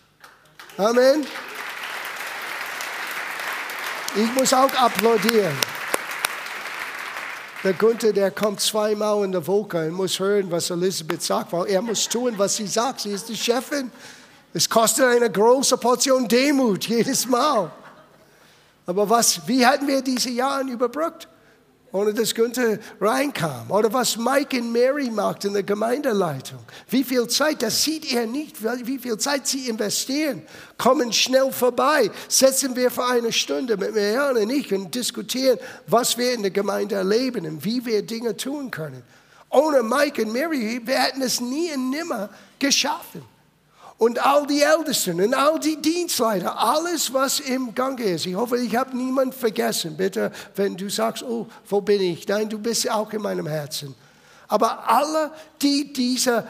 Amen. 0.77 1.25
Ich 4.15 4.33
muss 4.35 4.53
auch 4.53 4.71
applaudieren. 4.75 5.57
Der 7.61 7.73
Gunther, 7.73 8.13
der 8.13 8.31
kommt 8.31 8.61
zweimal 8.61 9.25
in 9.25 9.33
der 9.33 9.45
Woche 9.45 9.87
und 9.87 9.91
muss 9.91 10.17
hören, 10.17 10.49
was 10.49 10.69
Elisabeth 10.69 11.21
sagt, 11.21 11.51
weil 11.51 11.67
er 11.67 11.81
muss 11.81 12.07
tun, 12.07 12.33
was 12.37 12.55
sie 12.55 12.67
sagt. 12.67 13.01
Sie 13.01 13.09
ist 13.09 13.27
die 13.27 13.35
Chefin. 13.35 13.91
Es 14.53 14.69
kostet 14.69 15.05
eine 15.05 15.29
große 15.29 15.77
Portion 15.77 16.25
Demut 16.25 16.85
jedes 16.85 17.27
Mal. 17.27 17.69
Aber 18.85 19.09
was, 19.09 19.45
wie 19.45 19.65
hatten 19.65 19.87
wir 19.87 20.01
diese 20.01 20.29
Jahre 20.29 20.63
überbrückt? 20.69 21.27
Ohne 21.91 22.13
dass 22.13 22.35
Günther 22.35 22.79
reinkam. 22.99 23.69
Oder 23.69 23.91
was 23.91 24.17
Mike 24.17 24.59
und 24.59 24.71
Mary 24.71 25.09
macht 25.09 25.45
in 25.45 25.53
der 25.53 25.63
Gemeindeleitung. 25.63 26.59
Wie 26.89 27.03
viel 27.03 27.27
Zeit, 27.27 27.61
das 27.61 27.83
sieht 27.83 28.11
er 28.13 28.25
nicht, 28.25 28.57
wie 28.85 28.99
viel 28.99 29.17
Zeit 29.17 29.47
sie 29.47 29.67
investieren. 29.67 30.43
Kommen 30.77 31.11
schnell 31.13 31.51
vorbei. 31.51 32.11
Setzen 32.27 32.75
wir 32.75 32.91
für 32.91 33.05
eine 33.05 33.31
Stunde 33.31 33.77
mit 33.77 33.93
Marianne 33.93 34.41
und 34.41 34.49
ich 34.49 34.73
und 34.73 34.93
diskutieren, 34.93 35.57
was 35.87 36.17
wir 36.17 36.33
in 36.33 36.41
der 36.41 36.51
Gemeinde 36.51 36.95
erleben 36.95 37.45
und 37.45 37.65
wie 37.65 37.85
wir 37.85 38.01
Dinge 38.01 38.37
tun 38.37 38.69
können. 38.71 39.03
Ohne 39.49 39.81
Mike 39.81 40.23
und 40.23 40.33
Mary, 40.33 40.79
wir 40.83 40.99
hätten 40.99 41.21
es 41.21 41.41
nie 41.41 41.73
und 41.73 41.89
nimmer 41.89 42.29
geschaffen 42.59 43.23
und 43.99 44.17
all 44.25 44.47
die 44.47 44.61
Ältesten 44.61 45.21
und 45.21 45.33
all 45.33 45.59
die 45.59 45.75
Dienstleiter, 45.75 46.57
alles, 46.57 47.13
was 47.13 47.41
im 47.41 47.75
Gange 47.75 48.03
ist. 48.03 48.25
Ich 48.25 48.33
hoffe, 48.33 48.57
ich 48.57 48.73
habe 48.75 48.95
niemanden 48.95 49.33
vergessen. 49.33 49.97
Bitte, 49.97 50.31
wenn 50.55 50.77
du 50.77 50.89
sagst, 50.89 51.21
oh, 51.21 51.47
wo 51.67 51.81
bin 51.81 52.01
ich? 52.01 52.25
Nein, 52.25 52.49
du 52.49 52.57
bist 52.57 52.89
auch 52.89 53.11
in 53.11 53.21
meinem 53.21 53.45
Herzen. 53.45 53.93
Aber 54.47 54.89
alle, 54.89 55.31
die 55.61 55.91
dieser 55.91 56.47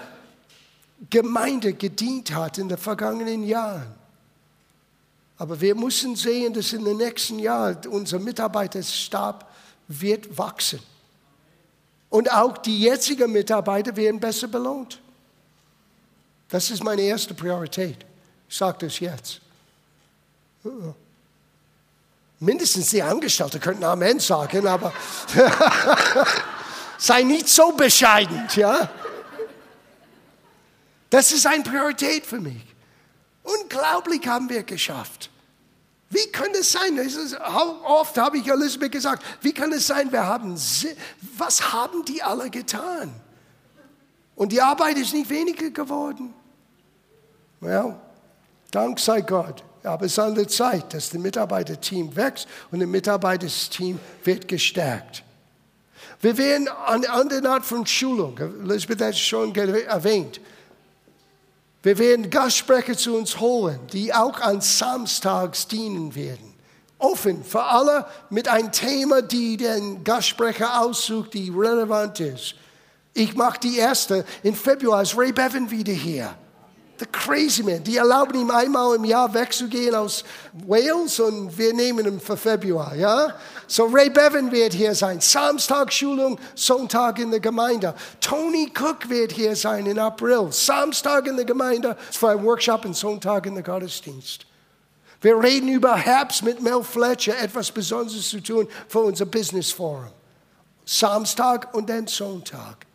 Gemeinde 1.10 1.74
gedient 1.74 2.36
hat 2.36 2.60
in 2.60 2.70
den 2.70 2.78
vergangenen 2.78 3.44
Jahren. 3.44 3.96
Aber 5.40 5.60
wir 5.60 5.74
müssen 5.74 6.16
sehen, 6.16 6.54
dass 6.54 6.72
in 6.72 6.86
den 6.86 6.98
nächsten 6.98 7.40
Jahren 7.40 7.80
unser 7.90 8.20
Mitarbeiterstab 8.20 9.52
wird 9.88 10.38
wachsen. 10.38 10.80
Und 12.10 12.32
auch 12.32 12.60
die 12.60 12.80
jetzigen 12.80 13.32
Mitarbeiter 13.32 13.96
werden 13.96 14.20
besser 14.20 14.48
belohnt. 14.48 15.02
Das 16.50 16.72
ist 16.72 16.84
meine 16.84 17.04
erste 17.04 17.34
Priorität. 17.34 17.98
Ich 18.48 18.58
sage 18.58 18.88
das 18.88 19.00
jetzt. 19.00 19.40
Mindestens 22.40 22.90
die 22.90 23.02
Angestellten 23.02 23.60
könnten 23.60 23.84
Amen 23.84 24.20
sagen, 24.20 24.68
aber 24.68 24.92
sei 26.98 27.24
nicht 27.24 27.48
so 27.48 27.72
bescheiden, 27.74 28.48
ja? 28.56 28.90
Das 31.10 31.32
ist 31.32 31.46
eine 31.46 31.64
Priorität 31.64 32.26
für 32.26 32.40
mich. 32.40 32.62
Unglaublich 33.44 34.26
haben 34.28 34.50
wir 34.50 34.64
geschafft. 34.64 35.30
Wie 36.10 36.26
kann 36.32 36.50
es 36.60 36.72
sein? 36.72 36.98
Ist, 36.98 37.38
oft 37.40 38.18
habe 38.18 38.38
ich 38.38 38.48
Elisabeth 38.48 38.92
gesagt, 38.92 39.24
wie 39.42 39.54
kann 39.54 39.72
es 39.72 39.86
sein, 39.88 40.12
wir 40.12 40.26
haben, 40.26 40.56
was 41.38 41.74
haben 41.74 42.04
die 42.06 42.24
alle 42.24 42.50
getan? 42.50 43.14
Und 44.36 44.52
die 44.52 44.62
Arbeit 44.62 44.98
ist 44.98 45.14
nicht 45.14 45.30
weniger 45.30 45.70
geworden. 45.70 46.34
Well, 47.62 47.96
Dank 48.72 49.00
sei 49.00 49.22
Gott. 49.22 49.64
Aber 49.84 50.06
es 50.06 50.14
ist 50.14 50.20
an 50.20 50.36
der 50.36 50.48
Zeit, 50.48 50.94
dass 50.94 51.10
das 51.10 51.20
Mitarbeiterteam 51.20 52.16
wächst 52.16 52.48
und 52.72 52.80
das 52.80 52.88
Mitarbeiterteam 52.88 54.00
wird 54.24 54.48
gestärkt. 54.48 55.24
Wir 56.22 56.38
werden 56.38 56.68
eine 56.86 57.10
andere 57.10 57.50
Art 57.50 57.66
von 57.66 57.86
Schulung, 57.86 58.38
Elisabeth 58.38 59.02
hat 59.02 59.10
es 59.12 59.20
schon 59.20 59.56
erwähnt, 59.56 60.42
wir 61.82 61.98
werden 61.98 62.30
Gastsprecher 62.30 62.98
zu 62.98 63.16
uns 63.16 63.40
holen, 63.40 63.80
die 63.94 64.14
auch 64.14 64.42
an 64.42 64.60
Samstags 64.60 65.66
dienen 65.66 66.14
werden. 66.14 66.54
Offen 66.98 67.46
für 67.46 67.64
alle 67.64 68.06
mit 68.30 68.50
einem 68.50 68.74
Thema, 68.74 69.22
die 69.22 69.56
den 69.56 70.04
Gastsprecher 70.04 70.82
aussucht, 70.82 71.34
die 71.34 71.50
relevant 71.50 72.20
ist. 72.20 72.56
Ich 73.14 73.34
mache 73.36 73.62
die 73.62 73.78
erste. 73.78 74.26
In 74.44 74.56
Februar 74.56 75.04
ist 75.04 75.18
Ray 75.18 75.32
Bevan 75.32 75.72
wieder 75.72 75.94
hier. 75.94 76.36
The 77.00 77.06
crazy 77.06 77.64
man. 77.64 77.82
Die 77.82 77.96
erlauben 77.96 78.42
ihm 78.42 78.52
einmal 78.52 78.94
im 78.96 79.06
Jahr 79.06 79.34
wegzugehen 79.34 79.96
aus 79.96 80.26
Wales 80.68 81.18
und 81.22 81.58
wir 81.58 81.74
nehmen 81.74 82.06
ihn 82.06 82.20
für 82.20 82.36
Februar, 82.36 82.94
ja? 82.94 83.34
So 83.68 83.86
Ray 83.86 84.10
Bevan 84.10 84.52
wird 84.52 84.74
hier 84.74 84.94
sein. 84.94 85.22
Samstag-Schulung, 85.22 86.38
Sonntag 86.56 87.20
in 87.20 87.32
der 87.32 87.40
Gemeinde. 87.40 87.96
Tony 88.20 88.70
Cook 88.78 89.10
wird 89.10 89.32
hier 89.32 89.56
sein 89.56 89.86
in 89.86 89.98
April. 89.98 90.52
Samstag 90.52 91.28
in 91.28 91.38
der 91.38 91.46
Gemeinde 91.46 91.96
für 92.12 92.32
ein 92.32 92.44
Workshop 92.44 92.84
und 92.84 92.98
Sonntag 92.98 93.46
in 93.46 93.54
der 93.54 93.64
Gottesdienst. 93.64 94.46
Wir 95.22 95.42
reden 95.42 95.70
über 95.70 95.96
Herbst 95.96 96.44
mit 96.44 96.62
Mel 96.62 96.84
Fletcher, 96.84 97.38
etwas 97.40 97.72
Besonderes 97.72 98.28
zu 98.28 98.42
tun 98.42 98.68
für 98.90 99.00
unser 99.00 99.26
Business 99.26 99.72
Forum. 99.72 100.12
Samstag 100.84 101.74
und 101.74 101.90
dann 101.90 102.08
Sonntag 102.08 102.86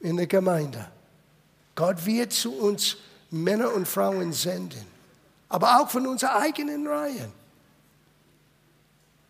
in 0.00 0.16
der 0.16 0.26
Gemeinde. 0.26 0.88
Gott 1.74 2.04
wird 2.04 2.32
zu 2.32 2.52
uns 2.52 2.96
Männer 3.30 3.72
und 3.72 3.88
Frauen 3.88 4.32
senden, 4.32 4.84
aber 5.48 5.80
auch 5.80 5.90
von 5.90 6.06
unseren 6.06 6.30
eigenen 6.30 6.86
Reihen. 6.86 7.32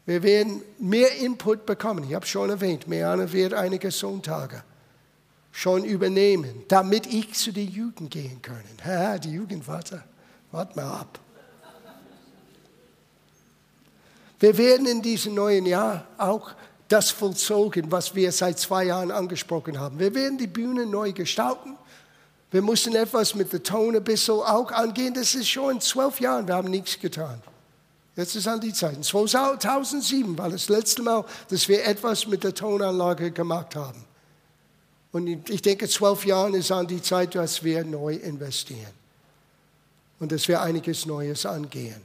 Wir 0.05 0.23
werden 0.23 0.63
mehr 0.79 1.17
Input 1.19 1.65
bekommen. 1.65 2.05
Ich 2.05 2.15
habe 2.15 2.27
schon 2.27 2.51
erwähnt, 2.51 2.89
Meana 2.89 3.31
wird 3.33 3.55
einige 3.55 3.91
Sonntage 3.91 4.65
schon 5.53 5.85
übernehmen, 5.85 6.65
damit 6.69 7.07
ich 7.07 7.35
zu 7.35 7.53
den 7.53 7.71
Jugend 7.71 8.11
gehen 8.11 8.41
kann. 8.43 8.63
Ha, 8.85 9.19
die 9.19 9.33
Jugend, 9.33 9.69
warte, 9.69 10.03
warte 10.51 10.75
mal 10.75 11.01
ab. 11.01 11.21
Wir 14.41 14.59
werden 14.59 14.87
in 14.87 15.03
diesem 15.03 15.35
neuen 15.35 15.67
Jahr 15.67 16.05
auch 16.19 16.51
das 16.89 17.11
vollzogen, 17.11 17.93
was 17.93 18.17
wir 18.17 18.33
seit 18.33 18.59
zwei 18.59 18.85
Jahren 18.85 19.13
angesprochen 19.13 19.79
haben. 19.79 20.01
Wir 20.01 20.13
werden 20.17 20.37
die 20.37 20.49
Bühne 20.49 20.85
neu 20.85 21.13
gestalten. 21.13 21.77
Wir 22.53 22.61
mussten 22.61 22.95
etwas 22.95 23.35
mit 23.35 23.51
der 23.53 23.63
Ton 23.63 23.97
ein 23.97 24.05
bisschen 24.05 24.35
auch 24.35 24.71
angehen. 24.71 25.15
Das 25.15 25.35
ist 25.35 25.49
schon 25.49 25.77
in 25.77 25.81
zwölf 25.81 26.21
Jahren, 26.21 26.47
wir 26.47 26.55
haben 26.55 26.71
nichts 26.71 27.01
getan. 27.01 27.43
Jetzt 28.15 28.37
ist 28.37 28.47
an 28.47 28.61
die 28.61 28.75
Zeit. 28.75 29.03
2007 29.03 30.37
war 30.37 30.51
das 30.51 30.69
letzte 30.69 31.03
Mal, 31.03 31.25
dass 31.49 31.67
wir 31.67 31.83
etwas 31.87 32.27
mit 32.27 32.45
der 32.45 32.55
Tonanlage 32.55 33.31
gemacht 33.31 33.75
haben. 33.75 34.05
Und 35.13 35.27
ich 35.49 35.63
denke, 35.63 35.89
zwölf 35.89 36.27
Jahren 36.27 36.53
ist 36.53 36.71
an 36.71 36.87
die 36.87 37.01
Zeit, 37.01 37.35
dass 37.35 37.65
wir 37.65 37.85
neu 37.85 38.15
investieren 38.17 38.93
und 40.21 40.31
dass 40.31 40.47
wir 40.47 40.61
einiges 40.61 41.07
Neues 41.07 41.47
angehen. 41.47 42.03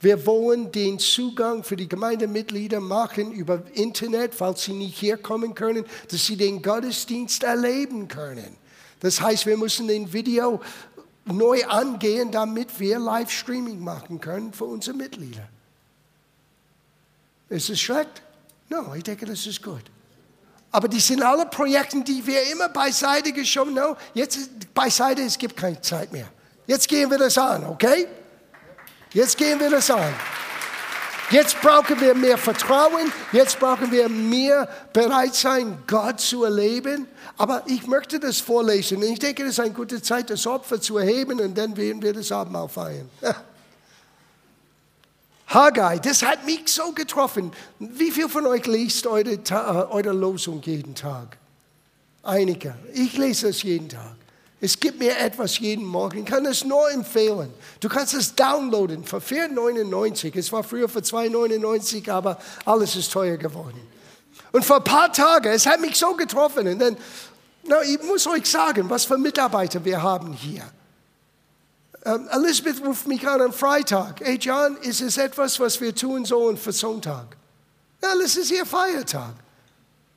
Wir 0.00 0.26
wollen 0.26 0.70
den 0.70 0.98
Zugang 0.98 1.64
für 1.64 1.76
die 1.76 1.88
Gemeindemitglieder 1.88 2.80
machen 2.80 3.32
über 3.32 3.62
Internet, 3.72 4.34
falls 4.34 4.64
sie 4.64 4.74
nicht 4.74 5.00
herkommen 5.00 5.54
können, 5.54 5.84
dass 6.10 6.26
sie 6.26 6.36
den 6.36 6.60
Gottesdienst 6.60 7.42
erleben 7.42 8.06
können. 8.06 8.56
Das 9.00 9.20
heißt, 9.20 9.46
wir 9.46 9.56
müssen 9.56 9.88
den 9.88 10.12
Video 10.12 10.60
neu 11.24 11.64
angehen, 11.66 12.30
damit 12.30 12.80
wir 12.80 12.98
Livestreaming 12.98 13.78
machen 13.80 14.20
können 14.20 14.52
für 14.52 14.64
unsere 14.64 14.96
Mitglieder. 14.96 15.48
Ist 17.48 17.70
es 17.70 17.80
schlecht? 17.80 18.22
No, 18.68 18.94
ich 18.94 19.02
denke, 19.02 19.26
das 19.26 19.46
ist 19.46 19.62
gut. 19.62 19.84
Aber 20.70 20.88
die 20.88 21.00
sind 21.00 21.22
alle 21.22 21.46
Projekte, 21.46 22.02
die 22.02 22.26
wir 22.26 22.50
immer 22.52 22.68
beiseite 22.68 23.32
geschoben 23.32 23.78
haben. 23.78 23.92
No, 23.92 23.96
jetzt 24.14 24.72
beiseite, 24.74 25.22
es 25.22 25.38
gibt 25.38 25.56
keine 25.56 25.80
Zeit 25.80 26.12
mehr. 26.12 26.28
Jetzt 26.66 26.86
gehen 26.88 27.10
wir 27.10 27.18
das 27.18 27.38
an, 27.38 27.64
okay? 27.64 28.06
Jetzt 29.14 29.38
gehen 29.38 29.58
wir 29.58 29.70
das 29.70 29.90
an. 29.90 30.12
Jetzt 31.30 31.60
brauchen 31.60 32.00
wir 32.00 32.14
mehr 32.14 32.38
Vertrauen, 32.38 33.12
jetzt 33.32 33.60
brauchen 33.60 33.92
wir 33.92 34.08
mehr 34.08 34.66
bereit 34.94 35.34
sein, 35.34 35.82
Gott 35.86 36.20
zu 36.20 36.44
erleben. 36.44 37.06
Aber 37.36 37.62
ich 37.66 37.86
möchte 37.86 38.18
das 38.18 38.40
vorlesen. 38.40 39.02
Ich 39.02 39.18
denke, 39.18 39.42
das 39.42 39.52
ist 39.52 39.60
eine 39.60 39.74
gute 39.74 40.00
Zeit, 40.00 40.30
das 40.30 40.46
Opfer 40.46 40.80
zu 40.80 40.96
erheben 40.96 41.38
und 41.40 41.56
dann 41.56 41.76
werden 41.76 42.00
wir 42.00 42.14
das 42.14 42.32
Abendmahl 42.32 42.68
feiern. 42.68 43.10
Haggai, 45.48 45.98
das 45.98 46.22
hat 46.22 46.44
mich 46.44 46.68
so 46.68 46.92
getroffen. 46.92 47.52
Wie 47.78 48.10
viel 48.10 48.28
von 48.28 48.46
euch 48.46 48.66
liest 48.66 49.06
eure, 49.06 49.38
eure 49.90 50.12
Losung 50.12 50.60
jeden 50.62 50.94
Tag? 50.94 51.38
Einige. 52.22 52.74
Ich 52.92 53.16
lese 53.16 53.48
es 53.48 53.62
jeden 53.62 53.88
Tag. 53.88 54.17
Es 54.60 54.78
gibt 54.78 54.98
mir 54.98 55.16
etwas 55.16 55.58
jeden 55.58 55.84
Morgen. 55.84 56.18
Ich 56.18 56.24
kann 56.24 56.44
es 56.44 56.64
nur 56.64 56.90
empfehlen. 56.90 57.52
Du 57.78 57.88
kannst 57.88 58.14
es 58.14 58.34
downloaden 58.34 59.04
für 59.04 59.18
4,99. 59.18 60.36
Es 60.36 60.50
war 60.50 60.64
früher 60.64 60.88
für 60.88 60.98
2,99, 60.98 62.10
aber 62.10 62.38
alles 62.64 62.96
ist 62.96 63.12
teuer 63.12 63.36
geworden. 63.36 63.80
Und 64.50 64.64
vor 64.64 64.78
ein 64.78 64.84
paar 64.84 65.12
Tagen, 65.12 65.52
es 65.52 65.64
hat 65.64 65.80
mich 65.80 65.96
so 65.96 66.14
getroffen. 66.14 66.66
Und 66.66 66.80
dann, 66.80 66.96
na, 67.64 67.82
ich 67.82 68.02
muss 68.02 68.26
euch 68.26 68.46
sagen, 68.46 68.90
was 68.90 69.04
für 69.04 69.16
Mitarbeiter 69.16 69.84
wir 69.84 70.02
haben 70.02 70.32
hier. 70.32 70.64
Um, 72.04 72.28
Elizabeth 72.28 72.84
ruft 72.84 73.06
mich 73.06 73.26
an 73.28 73.40
am 73.40 73.52
Freitag. 73.52 74.20
Hey 74.20 74.38
John, 74.40 74.76
ist 74.78 75.00
es 75.02 75.18
etwas, 75.18 75.58
was 75.60 75.80
wir 75.80 75.94
tun 75.94 76.24
sollen 76.24 76.56
für 76.56 76.72
Sonntag? 76.72 77.36
Ja, 78.02 78.14
das 78.20 78.36
ist 78.36 78.50
ihr 78.50 78.64
Feiertag. 78.64 79.34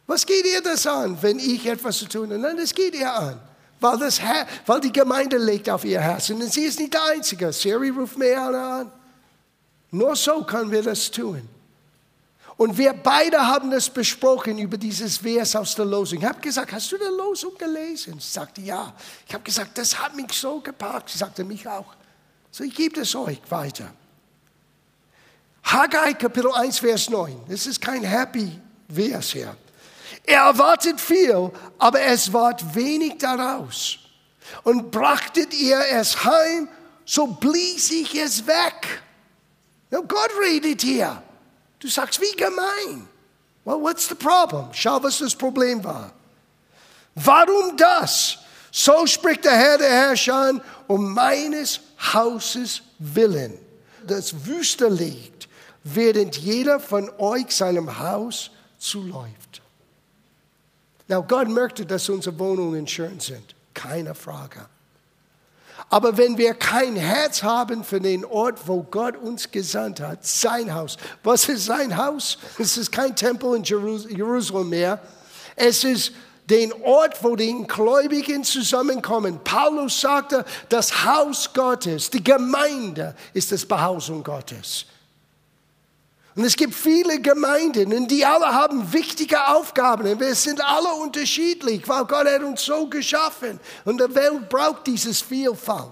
Was 0.08 0.26
geht 0.26 0.46
ihr 0.46 0.62
das 0.62 0.88
an, 0.88 1.18
wenn 1.22 1.38
ich 1.38 1.66
etwas 1.66 1.98
zu 1.98 2.08
tun 2.08 2.30
habe? 2.30 2.40
Nein, 2.40 2.58
das 2.58 2.74
geht 2.74 2.96
ihr 2.96 3.12
an 3.12 3.40
weil, 3.82 3.98
das, 3.98 4.22
weil 4.66 4.80
die 4.80 4.94
Gemeinde 4.94 5.38
legt 5.38 5.70
auf 5.70 5.84
ihr 5.84 6.00
Herz. 6.00 6.30
Und 6.30 6.42
sie 6.54 6.66
ist 6.66 6.80
nicht 6.80 6.94
der 6.94 7.04
Einzige. 7.04 7.52
Siri 7.52 7.90
ruft 7.90 8.18
mir 8.18 8.40
an. 8.40 8.92
Nur 9.90 10.16
so 10.16 10.44
können 10.44 10.72
wir 10.72 10.84
das 10.84 11.10
tun. 11.10 11.50
Und 12.58 12.78
wir 12.78 12.94
beide 12.94 13.40
haben 13.40 13.72
das 13.72 13.90
besprochen 13.90 14.60
über 14.60 14.78
dieses 14.78 15.18
Vers 15.18 15.56
aus 15.56 15.74
der 15.74 15.86
Losung. 15.86 16.20
Ich 16.20 16.26
habe 16.26 16.40
gesagt, 16.40 16.72
hast 16.72 16.92
du 16.92 16.98
die 16.98 17.04
Losung 17.06 17.58
gelesen? 17.58 18.20
Sie 18.20 18.32
sagte, 18.32 18.62
ja. 18.62 18.94
Ich 19.28 19.34
habe 19.34 19.44
gesagt, 19.44 19.76
das 19.80 20.00
hat 20.00 20.16
mich 20.16 20.32
so 20.32 20.60
gepackt. 20.60 21.10
Sie 21.10 21.18
sagte, 21.18 21.44
mich 21.44 21.68
auch. 21.68 21.96
So, 22.52 22.64
ich 22.64 22.76
gebe 22.76 23.02
es 23.02 23.16
euch 23.16 23.42
weiter. 23.50 23.92
Haggai 25.64 26.14
Kapitel 26.14 26.52
1, 26.54 26.80
Vers 26.80 27.10
9. 27.10 27.36
Das 27.50 27.66
ist 27.66 27.82
kein 27.82 28.04
Happy 28.04 28.60
Vers 28.88 29.32
hier. 29.32 29.56
Er 30.24 30.42
erwartet 30.42 31.00
viel, 31.02 31.52
aber 31.78 32.02
es 32.02 32.32
ward 32.32 32.76
wenig 32.76 33.18
daraus. 33.18 33.98
Und 34.64 34.92
brachtet 34.92 35.54
ihr 35.54 35.80
es 35.92 36.24
heim, 36.24 36.68
so 37.06 37.28
blies 37.28 37.92
ich 37.92 38.16
es 38.16 38.46
weg. 38.46 39.02
Now 39.90 40.04
Gott 40.04 40.32
redet 40.42 40.82
hier. 40.82 41.22
Du 41.80 41.88
sagst, 41.88 42.22
wie 42.22 42.36
gemein. 42.36 43.08
Well, 43.66 43.82
what's 43.82 44.08
the 44.08 44.16
problem? 44.16 44.70
Schau, 44.74 45.02
was 45.04 45.20
das 45.20 45.36
Problem 45.36 45.84
war. 45.84 46.12
Warum 47.16 47.76
das? 47.78 48.38
So 48.72 49.06
spricht 49.06 49.44
der 49.44 49.56
Herr 49.56 49.78
der 49.78 49.90
Herrscher 49.90 50.62
um 50.88 51.14
meines 51.14 51.82
Hauses 52.14 52.82
willen, 53.00 53.58
das 54.08 54.46
Wüste 54.46 54.88
liegt, 54.88 55.50
während 55.84 56.38
jeder 56.38 56.80
von 56.80 57.10
euch 57.18 57.54
seinem 57.54 58.00
Haus 58.00 58.52
zuläuft. 58.78 59.62
Now, 61.12 61.22
Gott 61.22 61.50
möchte, 61.50 61.86
dass 61.86 62.08
unsere 62.08 62.40
Wohnungen 62.40 62.88
schön 62.88 63.20
sind. 63.20 63.54
Keine 63.74 64.16
Frage. 64.16 64.66
Aber 65.90 66.18
wenn 66.18 66.38
wir 66.38 66.54
kein 66.54 66.96
Herz 66.96 67.44
haben 67.44 67.84
für 67.84 68.00
den 68.00 68.24
Ort, 68.24 68.60
wo 68.66 68.84
Gott 68.84 69.18
uns 69.18 69.52
gesandt 69.52 70.00
hat, 70.00 70.26
sein 70.26 70.74
Haus. 70.74 70.96
Was 71.22 71.50
ist 71.50 71.66
sein 71.66 71.98
Haus? 71.98 72.38
Es 72.58 72.78
ist 72.78 72.94
kein 72.94 73.14
Tempel 73.14 73.58
in 73.58 73.64
Jerusalem 73.66 74.70
mehr. 74.70 75.02
Es 75.58 75.84
ist 75.84 76.14
den 76.50 76.72
Ort, 76.82 77.22
wo 77.22 77.36
die 77.36 77.62
Gläubigen 77.68 78.46
zusammenkommen. 78.46 79.42
Paulus 79.44 80.00
sagte, 80.00 80.46
das 80.70 81.04
Haus 81.04 81.52
Gottes, 81.54 82.10
die 82.10 82.24
Gemeinde 82.24 83.16
ist 83.34 83.52
das 83.52 83.66
Behausung 83.66 84.24
Gottes. 84.24 84.86
Und 86.36 86.46
es 86.46 86.56
gibt 86.56 86.74
viele 86.74 87.20
Gemeinden 87.20 87.94
und 87.94 88.10
die 88.10 88.26
alle 88.26 88.46
haben 88.46 88.94
wichtige 88.94 89.48
Aufgaben 89.50 90.10
und 90.10 90.20
wir 90.20 90.34
sind 90.34 90.64
alle 90.64 90.88
unterschiedlich, 90.94 91.86
weil 91.88 92.06
Gott 92.06 92.26
hat 92.26 92.42
uns 92.42 92.64
so 92.64 92.88
geschaffen 92.88 93.60
und 93.84 94.00
die 94.00 94.16
Welt 94.16 94.48
braucht 94.48 94.88
dieses 94.88 95.22
Vielfalt. 95.22 95.92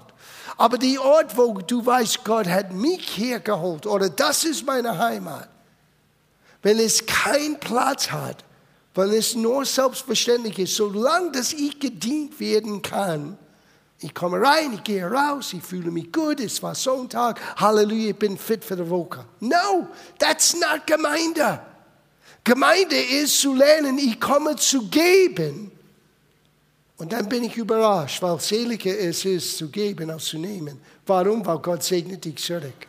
Aber 0.55 0.77
die 0.77 0.97
Ort, 0.97 1.37
wo 1.37 1.53
du 1.53 1.85
weißt, 1.85 2.23
Gott 2.23 2.47
hat 2.47 2.73
mich 2.73 3.17
hergeholt 3.17 3.85
oder 3.85 4.09
das 4.09 4.45
ist 4.45 4.65
meine 4.65 4.97
Heimat, 4.97 5.49
wenn 6.61 6.79
es 6.79 7.05
keinen 7.05 7.59
Platz 7.59 8.09
hat, 8.09 8.45
wenn 8.95 9.11
es 9.11 9.35
nur 9.35 9.65
selbstverständlich 9.65 10.57
ist, 10.59 10.75
solange 10.75 11.31
dass 11.31 11.51
ich 11.51 11.79
gedient 11.79 12.39
werden 12.39 12.81
kann, 12.81 13.37
ich 14.01 14.13
komme 14.13 14.41
rein, 14.41 14.73
ich 14.73 14.83
gehe 14.83 15.05
raus, 15.05 15.51
ich 15.53 15.63
fühle 15.63 15.91
mich 15.91 16.11
gut, 16.11 16.39
es 16.39 16.63
war 16.63 16.73
Sonntag, 16.73 17.39
Halleluja, 17.59 18.11
ich 18.11 18.15
bin 18.15 18.37
fit 18.37 18.63
für 18.63 18.77
die 18.77 18.89
Woche. 18.89 19.25
No, 19.41 19.87
that's 20.17 20.53
not 20.53 20.87
Gemeinde. 20.87 21.59
Gemeinde 22.43 22.95
ist 22.95 23.41
zu 23.41 23.53
lernen, 23.53 23.97
ich 23.97 24.19
komme 24.19 24.55
zu 24.55 24.87
geben. 24.87 25.71
Und 26.97 27.11
dann 27.11 27.27
bin 27.27 27.43
ich 27.43 27.57
überrascht, 27.57 28.21
weil 28.21 28.39
seliger 28.39 28.97
es 28.97 29.25
ist, 29.25 29.57
zu 29.57 29.69
geben 29.69 30.09
als 30.09 30.25
zu 30.25 30.37
nehmen. 30.37 30.81
Warum? 31.05 31.45
Weil 31.45 31.59
Gott 31.59 31.83
segnet 31.83 32.23
dich 32.23 32.37
zurück. 32.37 32.87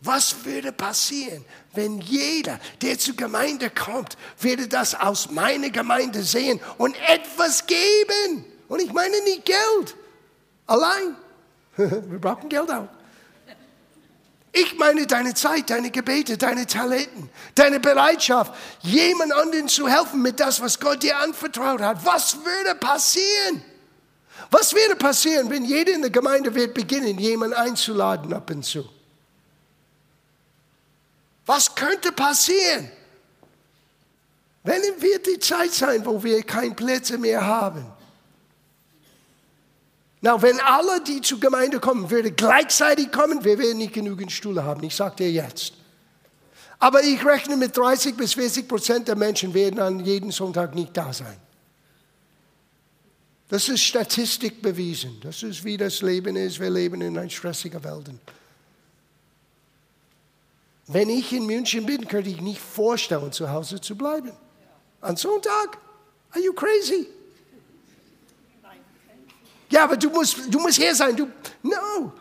Was 0.00 0.44
würde 0.44 0.72
passieren, 0.72 1.44
wenn 1.74 2.00
jeder, 2.00 2.58
der 2.80 2.98
zur 2.98 3.14
Gemeinde 3.14 3.70
kommt, 3.70 4.16
würde 4.40 4.66
das 4.66 4.96
aus 4.96 5.30
meiner 5.30 5.70
Gemeinde 5.70 6.24
sehen 6.24 6.60
und 6.78 6.96
etwas 7.08 7.64
geben? 7.66 8.44
Und 8.72 8.80
ich 8.80 8.90
meine 8.90 9.20
nicht 9.24 9.44
Geld. 9.44 9.94
Allein. 10.66 11.14
Wir 11.76 12.18
brauchen 12.18 12.48
Geld 12.48 12.70
auch. 12.70 12.88
Ich 14.50 14.78
meine 14.78 15.06
deine 15.06 15.34
Zeit, 15.34 15.68
deine 15.68 15.90
Gebete, 15.90 16.38
deine 16.38 16.66
Talenten, 16.66 17.28
deine 17.54 17.80
Bereitschaft, 17.80 18.54
jemand 18.80 19.34
anderen 19.34 19.68
zu 19.68 19.88
helfen 19.88 20.22
mit 20.22 20.40
das, 20.40 20.62
was 20.62 20.80
Gott 20.80 21.02
dir 21.02 21.18
anvertraut 21.18 21.82
hat. 21.82 22.02
Was 22.06 22.38
würde 22.42 22.74
passieren? 22.76 23.62
Was 24.50 24.72
würde 24.72 24.96
passieren, 24.96 25.50
wenn 25.50 25.66
jeder 25.66 25.92
in 25.92 26.00
der 26.00 26.10
Gemeinde 26.10 26.54
wird 26.54 26.72
beginnen, 26.72 27.18
jemanden 27.18 27.54
einzuladen 27.54 28.32
ab 28.32 28.48
und 28.48 28.64
zu? 28.64 28.88
Was 31.44 31.74
könnte 31.74 32.10
passieren? 32.12 32.90
Wenn 34.64 34.80
wird 34.98 35.26
die 35.26 35.38
Zeit 35.38 35.74
sein, 35.74 36.06
wo 36.06 36.24
wir 36.24 36.42
keine 36.42 36.74
Plätze 36.74 37.18
mehr 37.18 37.44
haben? 37.44 37.84
Na, 40.24 40.40
wenn 40.40 40.60
alle, 40.60 41.02
die 41.02 41.20
zur 41.20 41.40
Gemeinde 41.40 41.80
kommen, 41.80 42.08
würden 42.08 42.34
gleichzeitig 42.36 43.10
kommen, 43.10 43.44
wir 43.44 43.58
werden 43.58 43.78
nicht 43.78 43.92
genügend 43.92 44.30
Stühle 44.30 44.62
haben. 44.62 44.82
Ich 44.84 44.94
sage 44.94 45.16
dir 45.16 45.32
jetzt. 45.32 45.74
Aber 46.78 47.02
ich 47.02 47.24
rechne 47.24 47.56
mit 47.56 47.76
30 47.76 48.16
bis 48.16 48.34
40 48.34 48.68
Prozent 48.68 49.08
der 49.08 49.16
Menschen 49.16 49.52
werden 49.52 49.80
an 49.80 50.00
jedem 50.00 50.30
Sonntag 50.30 50.76
nicht 50.76 50.96
da 50.96 51.12
sein. 51.12 51.36
Das 53.48 53.68
ist 53.68 53.82
Statistik 53.82 54.62
bewiesen. 54.62 55.20
Das 55.22 55.42
ist, 55.42 55.64
wie 55.64 55.76
das 55.76 56.02
Leben 56.02 56.36
ist. 56.36 56.60
Wir 56.60 56.70
leben 56.70 57.00
in 57.02 57.18
einer 57.18 57.28
stressigen 57.28 57.82
Welt. 57.82 58.08
Wenn 60.86 61.10
ich 61.10 61.32
in 61.32 61.46
München 61.46 61.84
bin, 61.84 62.06
könnte 62.06 62.30
ich 62.30 62.40
nicht 62.40 62.60
vorstellen, 62.60 63.32
zu 63.32 63.50
Hause 63.50 63.80
zu 63.80 63.96
bleiben. 63.96 64.32
An 65.00 65.16
Sonntag? 65.16 65.78
Are 66.30 66.40
you 66.40 66.52
crazy? 66.52 67.08
Ja, 69.72 69.84
aber 69.84 69.96
du 69.96 70.10
musst, 70.10 70.36
du 70.52 70.60
musst 70.60 70.76
hier 70.76 70.94
sein. 70.94 71.16
Du, 71.16 71.28
no. 71.62 72.12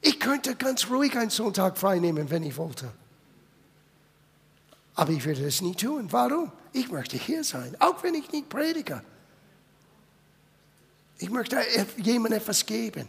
Ich 0.00 0.20
könnte 0.20 0.54
ganz 0.54 0.88
ruhig 0.88 1.16
einen 1.18 1.28
Sonntag 1.28 1.76
frei 1.76 1.98
nehmen, 1.98 2.30
wenn 2.30 2.44
ich 2.44 2.56
wollte. 2.56 2.88
Aber 4.94 5.10
ich 5.10 5.24
würde 5.24 5.44
es 5.44 5.60
nie 5.60 5.74
tun. 5.74 6.06
Warum? 6.12 6.52
Ich 6.72 6.88
möchte 6.88 7.16
hier 7.16 7.42
sein, 7.42 7.74
auch 7.80 8.00
wenn 8.04 8.14
ich 8.14 8.30
nicht 8.30 8.48
predige. 8.48 9.02
Ich 11.18 11.30
möchte 11.30 11.60
jemandem 11.96 12.40
etwas 12.40 12.64
geben. 12.64 13.08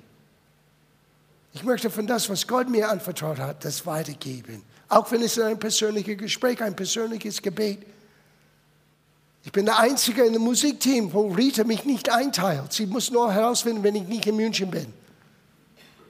Ich 1.53 1.63
möchte 1.63 1.91
von 1.91 2.07
das, 2.07 2.28
was 2.28 2.47
Gott 2.47 2.70
mir 2.70 2.89
anvertraut 2.89 3.38
hat, 3.38 3.63
das 3.65 3.86
weitergeben. 3.86 4.63
Auch 4.88 5.11
wenn 5.11 5.22
es 5.22 5.38
ein 5.38 5.59
persönliches 5.59 6.17
Gespräch, 6.17 6.59
ein 6.63 6.76
persönliches 6.76 7.39
Gebet. 7.39 7.86
Ich 9.44 9.52
bin 9.52 9.66
der 9.66 9.80
Einzige 9.80 10.24
in 10.24 10.34
dem 10.34 10.42
Musikteam, 10.42 11.14
wo 11.14 11.28
Rita 11.30 11.64
mich 11.64 11.86
nicht 11.86 12.10
einteilt. 12.10 12.74
Sie 12.74 12.86
muss 12.86 13.10
nur 13.10 13.32
herausfinden, 13.32 13.84
wenn 13.84 13.96
ich 13.96 14.08
nicht 14.08 14.26
in 14.26 14.36
München 14.36 14.70
bin. 14.70 14.94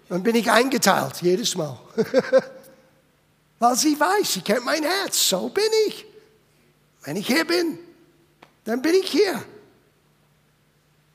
Dann 0.10 0.24
bin 0.24 0.36
ich 0.36 0.50
eingeteilt, 0.50 1.22
jedes 1.22 1.56
Mal. 1.56 1.80
Weil 3.60 3.76
sie 3.76 4.00
weiß, 4.00 4.34
sie 4.34 4.42
kennt 4.42 4.66
mein 4.66 4.84
Herz. 4.84 5.30
So 5.30 5.50
bin 5.50 5.64
ich. 5.88 6.06
Wenn 7.04 7.16
ich 7.16 7.28
hier 7.28 7.46
bin, 7.46 7.78
dann 8.66 8.82
bin 8.82 8.96
ich 8.96 9.10
hier. 9.10 9.44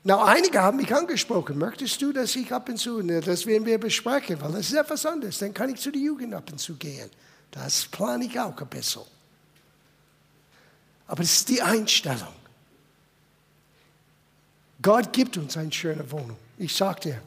Na, 0.05 0.23
einige 0.25 0.63
haben 0.63 0.77
mich 0.77 0.95
angesprochen. 0.95 1.59
Möchtest 1.59 2.01
du, 2.03 2.13
dass 2.13 2.37
ich 2.37 2.53
ab 2.53 2.69
und 2.69 2.77
zu, 2.77 3.03
ne, 3.03 3.21
das 3.21 3.47
werden 3.47 3.65
wir 3.65 3.79
besprechen, 3.79 4.41
weil 4.41 4.53
das 4.53 4.67
ist 4.67 4.75
etwas 4.75 5.05
anderes. 5.07 5.39
Dann 5.39 5.55
kann 5.55 5.71
ich 5.71 5.81
zu 5.81 5.91
der 5.91 6.01
Jugend 6.01 6.35
ab 6.35 6.45
und 6.53 6.59
zu 6.59 6.75
gehen. 6.75 7.11
Das 7.51 7.87
plane 7.87 8.27
ich 8.27 8.39
auch 8.39 8.61
ein 8.61 8.69
bisschen. 8.69 9.03
Aber 11.07 11.23
es 11.23 11.33
ist 11.37 11.49
die 11.49 11.63
Einstellung. 11.63 12.33
Gott 14.81 15.13
gibt 15.13 15.37
uns 15.37 15.57
eine 15.57 15.73
schöne 15.73 16.11
Wohnung. 16.11 16.37
Ich 16.59 16.75
sage 16.75 17.01
dir, 17.01 17.23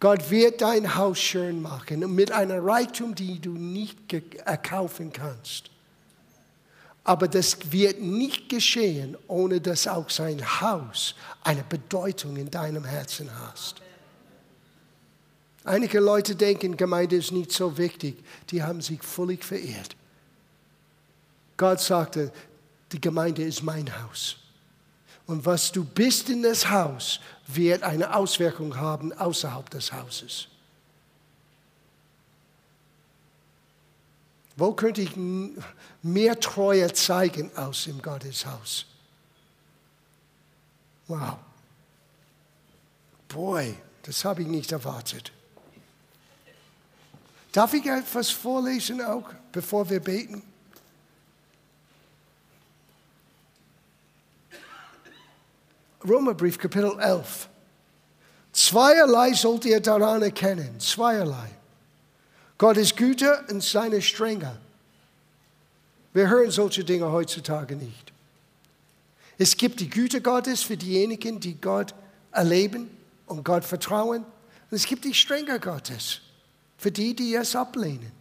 Gott 0.00 0.30
wird 0.30 0.60
dein 0.60 0.96
Haus 0.96 1.18
schön 1.18 1.62
machen 1.62 2.14
mit 2.14 2.32
einer 2.32 2.64
Reichtum, 2.64 3.14
die 3.14 3.38
du 3.38 3.52
nicht 3.52 4.12
erkaufen 4.44 5.12
kannst. 5.12 5.70
Aber 7.04 7.28
das 7.28 7.70
wird 7.70 8.00
nicht 8.00 8.48
geschehen, 8.48 9.16
ohne 9.28 9.60
dass 9.60 9.86
auch 9.86 10.08
sein 10.08 10.42
Haus 10.60 11.14
eine 11.42 11.62
Bedeutung 11.62 12.36
in 12.36 12.50
deinem 12.50 12.84
Herzen 12.84 13.30
hast. 13.46 13.82
Einige 15.64 16.00
Leute 16.00 16.36
denken, 16.36 16.76
Gemeinde 16.76 17.16
ist 17.16 17.32
nicht 17.32 17.52
so 17.52 17.76
wichtig. 17.78 18.16
Die 18.50 18.62
haben 18.62 18.80
sich 18.82 19.02
völlig 19.02 19.44
verirrt. 19.44 19.96
Gott 21.56 21.80
sagte, 21.80 22.32
die 22.94 23.00
Gemeinde 23.00 23.42
ist 23.42 23.62
mein 23.62 23.90
Haus. 24.02 24.36
Und 25.26 25.44
was 25.44 25.72
du 25.72 25.84
bist 25.84 26.28
in 26.30 26.42
das 26.42 26.70
Haus, 26.70 27.18
wird 27.48 27.82
eine 27.82 28.14
Auswirkung 28.14 28.76
haben 28.76 29.12
außerhalb 29.12 29.68
des 29.68 29.92
Hauses. 29.92 30.46
Wo 34.56 34.72
könnte 34.72 35.02
ich 35.02 35.10
mehr 36.02 36.38
Treue 36.38 36.92
zeigen 36.92 37.50
aus 37.56 37.88
im 37.88 38.00
Gotteshaus? 38.00 38.86
Wow. 41.08 41.38
Boy, 43.26 43.74
das 44.02 44.24
habe 44.24 44.42
ich 44.42 44.48
nicht 44.48 44.70
erwartet. 44.70 45.32
Darf 47.50 47.74
ich 47.74 47.84
etwas 47.86 48.30
vorlesen 48.30 49.02
auch, 49.02 49.28
bevor 49.50 49.90
wir 49.90 49.98
beten? 49.98 50.44
Römerbrief, 56.06 56.58
Kapitel 56.58 56.98
11. 56.98 57.48
Zweierlei 58.52 59.32
sollt 59.32 59.64
ihr 59.64 59.80
daran 59.80 60.22
erkennen. 60.22 60.78
Zweierlei. 60.78 61.50
Gott 62.58 62.76
ist 62.76 62.96
Güter 62.96 63.44
und 63.50 63.62
seine 63.62 64.00
Strenge. 64.00 64.58
Wir 66.12 66.28
hören 66.28 66.50
solche 66.50 66.84
Dinge 66.84 67.10
heutzutage 67.10 67.74
nicht. 67.74 68.12
Es 69.38 69.56
gibt 69.56 69.80
die 69.80 69.90
Güte 69.90 70.20
Gottes 70.20 70.62
für 70.62 70.76
diejenigen, 70.76 71.40
die 71.40 71.60
Gott 71.60 71.94
erleben 72.30 72.88
und 73.26 73.44
Gott 73.44 73.64
vertrauen. 73.64 74.22
Und 74.70 74.76
es 74.76 74.86
gibt 74.86 75.04
die 75.04 75.14
Strenge 75.14 75.58
Gottes 75.58 76.20
für 76.78 76.92
die, 76.92 77.16
die 77.16 77.34
es 77.34 77.56
ablehnen. 77.56 78.12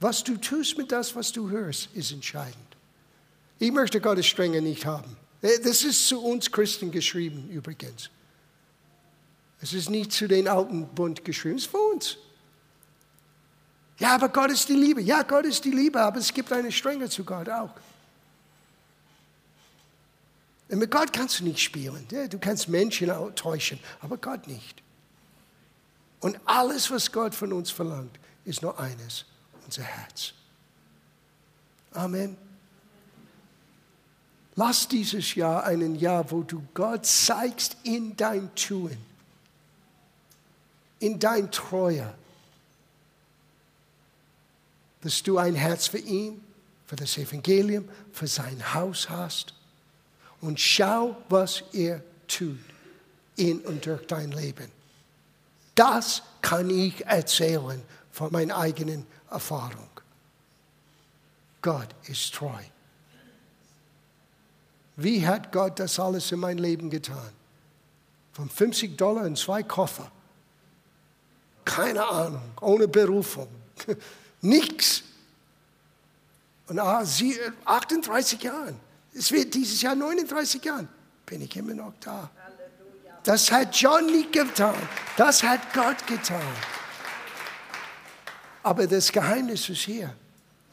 Was 0.00 0.22
du 0.22 0.36
tust 0.36 0.78
mit 0.78 0.92
das, 0.92 1.14
was 1.16 1.32
du 1.32 1.50
hörst, 1.50 1.88
ist 1.94 2.12
entscheidend. 2.12 2.75
Ich 3.58 3.72
möchte 3.72 4.00
Gottes 4.00 4.26
Strenge 4.26 4.60
nicht 4.60 4.84
haben. 4.84 5.16
Äh, 5.42 5.58
das 5.60 5.84
ist 5.84 6.06
zu 6.06 6.22
uns 6.22 6.50
Christen 6.50 6.90
geschrieben 6.90 7.48
übrigens. 7.50 8.10
Es 9.60 9.72
ist 9.72 9.88
nicht 9.88 10.12
zu 10.12 10.28
den 10.28 10.48
alten 10.48 10.86
Bund 10.88 11.24
geschrieben, 11.24 11.56
es 11.56 11.64
ist 11.64 11.70
für 11.70 11.78
uns. 11.78 12.18
Ja, 13.98 14.14
aber 14.14 14.28
Gott 14.28 14.50
ist 14.50 14.68
die 14.68 14.74
Liebe. 14.74 15.00
Ja, 15.00 15.22
Gott 15.22 15.46
ist 15.46 15.64
die 15.64 15.70
Liebe, 15.70 16.00
aber 16.00 16.18
es 16.18 16.32
gibt 16.32 16.52
eine 16.52 16.70
Strenge 16.70 17.08
zu 17.08 17.24
Gott 17.24 17.48
auch. 17.48 17.70
Und 20.68 20.78
mit 20.78 20.90
Gott 20.90 21.12
kannst 21.12 21.40
du 21.40 21.44
nicht 21.44 21.60
spielen. 21.60 22.06
Du 22.28 22.38
kannst 22.38 22.68
Menschen 22.68 23.10
täuschen, 23.34 23.78
aber 24.00 24.18
Gott 24.18 24.46
nicht. 24.46 24.82
Und 26.20 26.38
alles, 26.44 26.90
was 26.90 27.10
Gott 27.12 27.34
von 27.34 27.52
uns 27.52 27.70
verlangt, 27.70 28.18
ist 28.44 28.62
nur 28.62 28.78
eines, 28.78 29.24
unser 29.64 29.82
Herz. 29.82 30.32
Amen. 31.92 32.36
Lass 34.56 34.88
dieses 34.88 35.34
Jahr 35.34 35.64
ein 35.64 35.94
Jahr, 35.96 36.30
wo 36.30 36.42
du 36.42 36.62
Gott 36.72 37.04
zeigst 37.04 37.76
in 37.82 38.16
dein 38.16 38.54
Tun, 38.54 38.96
in 40.98 41.18
dein 41.18 41.50
Treue, 41.50 42.12
dass 45.02 45.22
du 45.22 45.36
ein 45.36 45.54
Herz 45.54 45.88
für 45.88 45.98
ihn, 45.98 46.42
für 46.86 46.96
das 46.96 47.18
Evangelium, 47.18 47.86
für 48.12 48.26
sein 48.26 48.74
Haus 48.74 49.10
hast. 49.10 49.52
Und 50.40 50.58
schau, 50.58 51.16
was 51.28 51.62
er 51.72 52.02
tut 52.26 52.58
in 53.36 53.60
und 53.60 53.84
durch 53.84 54.06
dein 54.06 54.32
Leben. 54.32 54.70
Das 55.74 56.22
kann 56.40 56.70
ich 56.70 57.04
erzählen 57.04 57.82
von 58.10 58.32
meiner 58.32 58.56
eigenen 58.56 59.06
Erfahrung. 59.30 59.90
Gott 61.60 61.88
ist 62.06 62.34
treu. 62.34 62.62
Wie 64.96 65.26
hat 65.26 65.52
Gott 65.52 65.78
das 65.78 66.00
alles 66.00 66.32
in 66.32 66.40
mein 66.40 66.58
Leben 66.58 66.88
getan? 66.88 67.30
Von 68.32 68.48
50 68.48 68.96
Dollar 68.96 69.26
in 69.26 69.36
zwei 69.36 69.62
Koffer. 69.62 70.10
Keine 71.64 72.04
Ahnung, 72.06 72.42
ohne 72.60 72.88
Berufung. 72.88 73.48
Nichts. 74.40 75.02
Und 76.68 76.80
38 76.80 78.42
Jahren, 78.42 78.80
es 79.14 79.30
wird 79.30 79.54
dieses 79.54 79.80
Jahr 79.82 79.94
39 79.94 80.64
Jahren, 80.64 80.88
bin 81.24 81.42
ich 81.42 81.54
immer 81.56 81.74
noch 81.74 81.92
da. 82.00 82.30
Das 83.22 83.50
hat 83.50 83.76
John 83.76 84.06
nicht 84.06 84.32
getan, 84.32 84.74
das 85.16 85.42
hat 85.42 85.72
Gott 85.74 86.06
getan. 86.06 86.40
Aber 88.62 88.86
das 88.86 89.12
Geheimnis 89.12 89.68
ist 89.68 89.82
hier. 89.82 90.14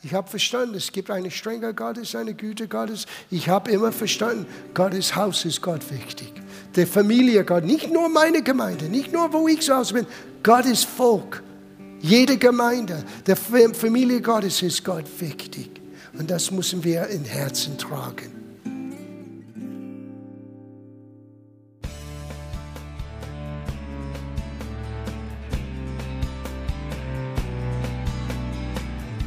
Ich 0.05 0.13
habe 0.13 0.29
verstanden, 0.29 0.75
es 0.75 0.91
gibt 0.91 1.09
eine 1.09 1.31
strenge 1.31 1.73
Gottes, 1.73 2.13
eine 2.13 2.33
Güte 2.33 2.67
Gottes. 2.67 3.05
Ich 3.31 3.47
habe 3.47 3.71
immer 3.71 3.93
verstanden, 3.93 4.45
Gottes 4.73 5.15
Haus 5.15 5.45
ist 5.45 5.61
Gott 5.61 5.89
wichtig. 5.91 6.33
Der 6.75 6.85
Familie 6.85 7.45
Gott, 7.45 7.63
nicht 7.63 7.89
nur 7.89 8.09
meine 8.09 8.43
Gemeinde, 8.43 8.89
nicht 8.89 9.13
nur 9.13 9.31
wo 9.31 9.47
ich 9.47 9.61
zu 9.61 9.73
Hause 9.73 9.93
bin, 9.93 10.07
Gottes 10.43 10.83
Volk. 10.83 11.41
Jede 12.01 12.37
Gemeinde, 12.37 13.05
der 13.25 13.37
Familie 13.37 14.21
Gottes 14.21 14.61
ist 14.61 14.83
Gott 14.83 15.05
wichtig. 15.19 15.69
Und 16.19 16.29
das 16.29 16.51
müssen 16.51 16.83
wir 16.83 17.07
in 17.07 17.23
Herzen 17.23 17.77
tragen. 17.77 18.42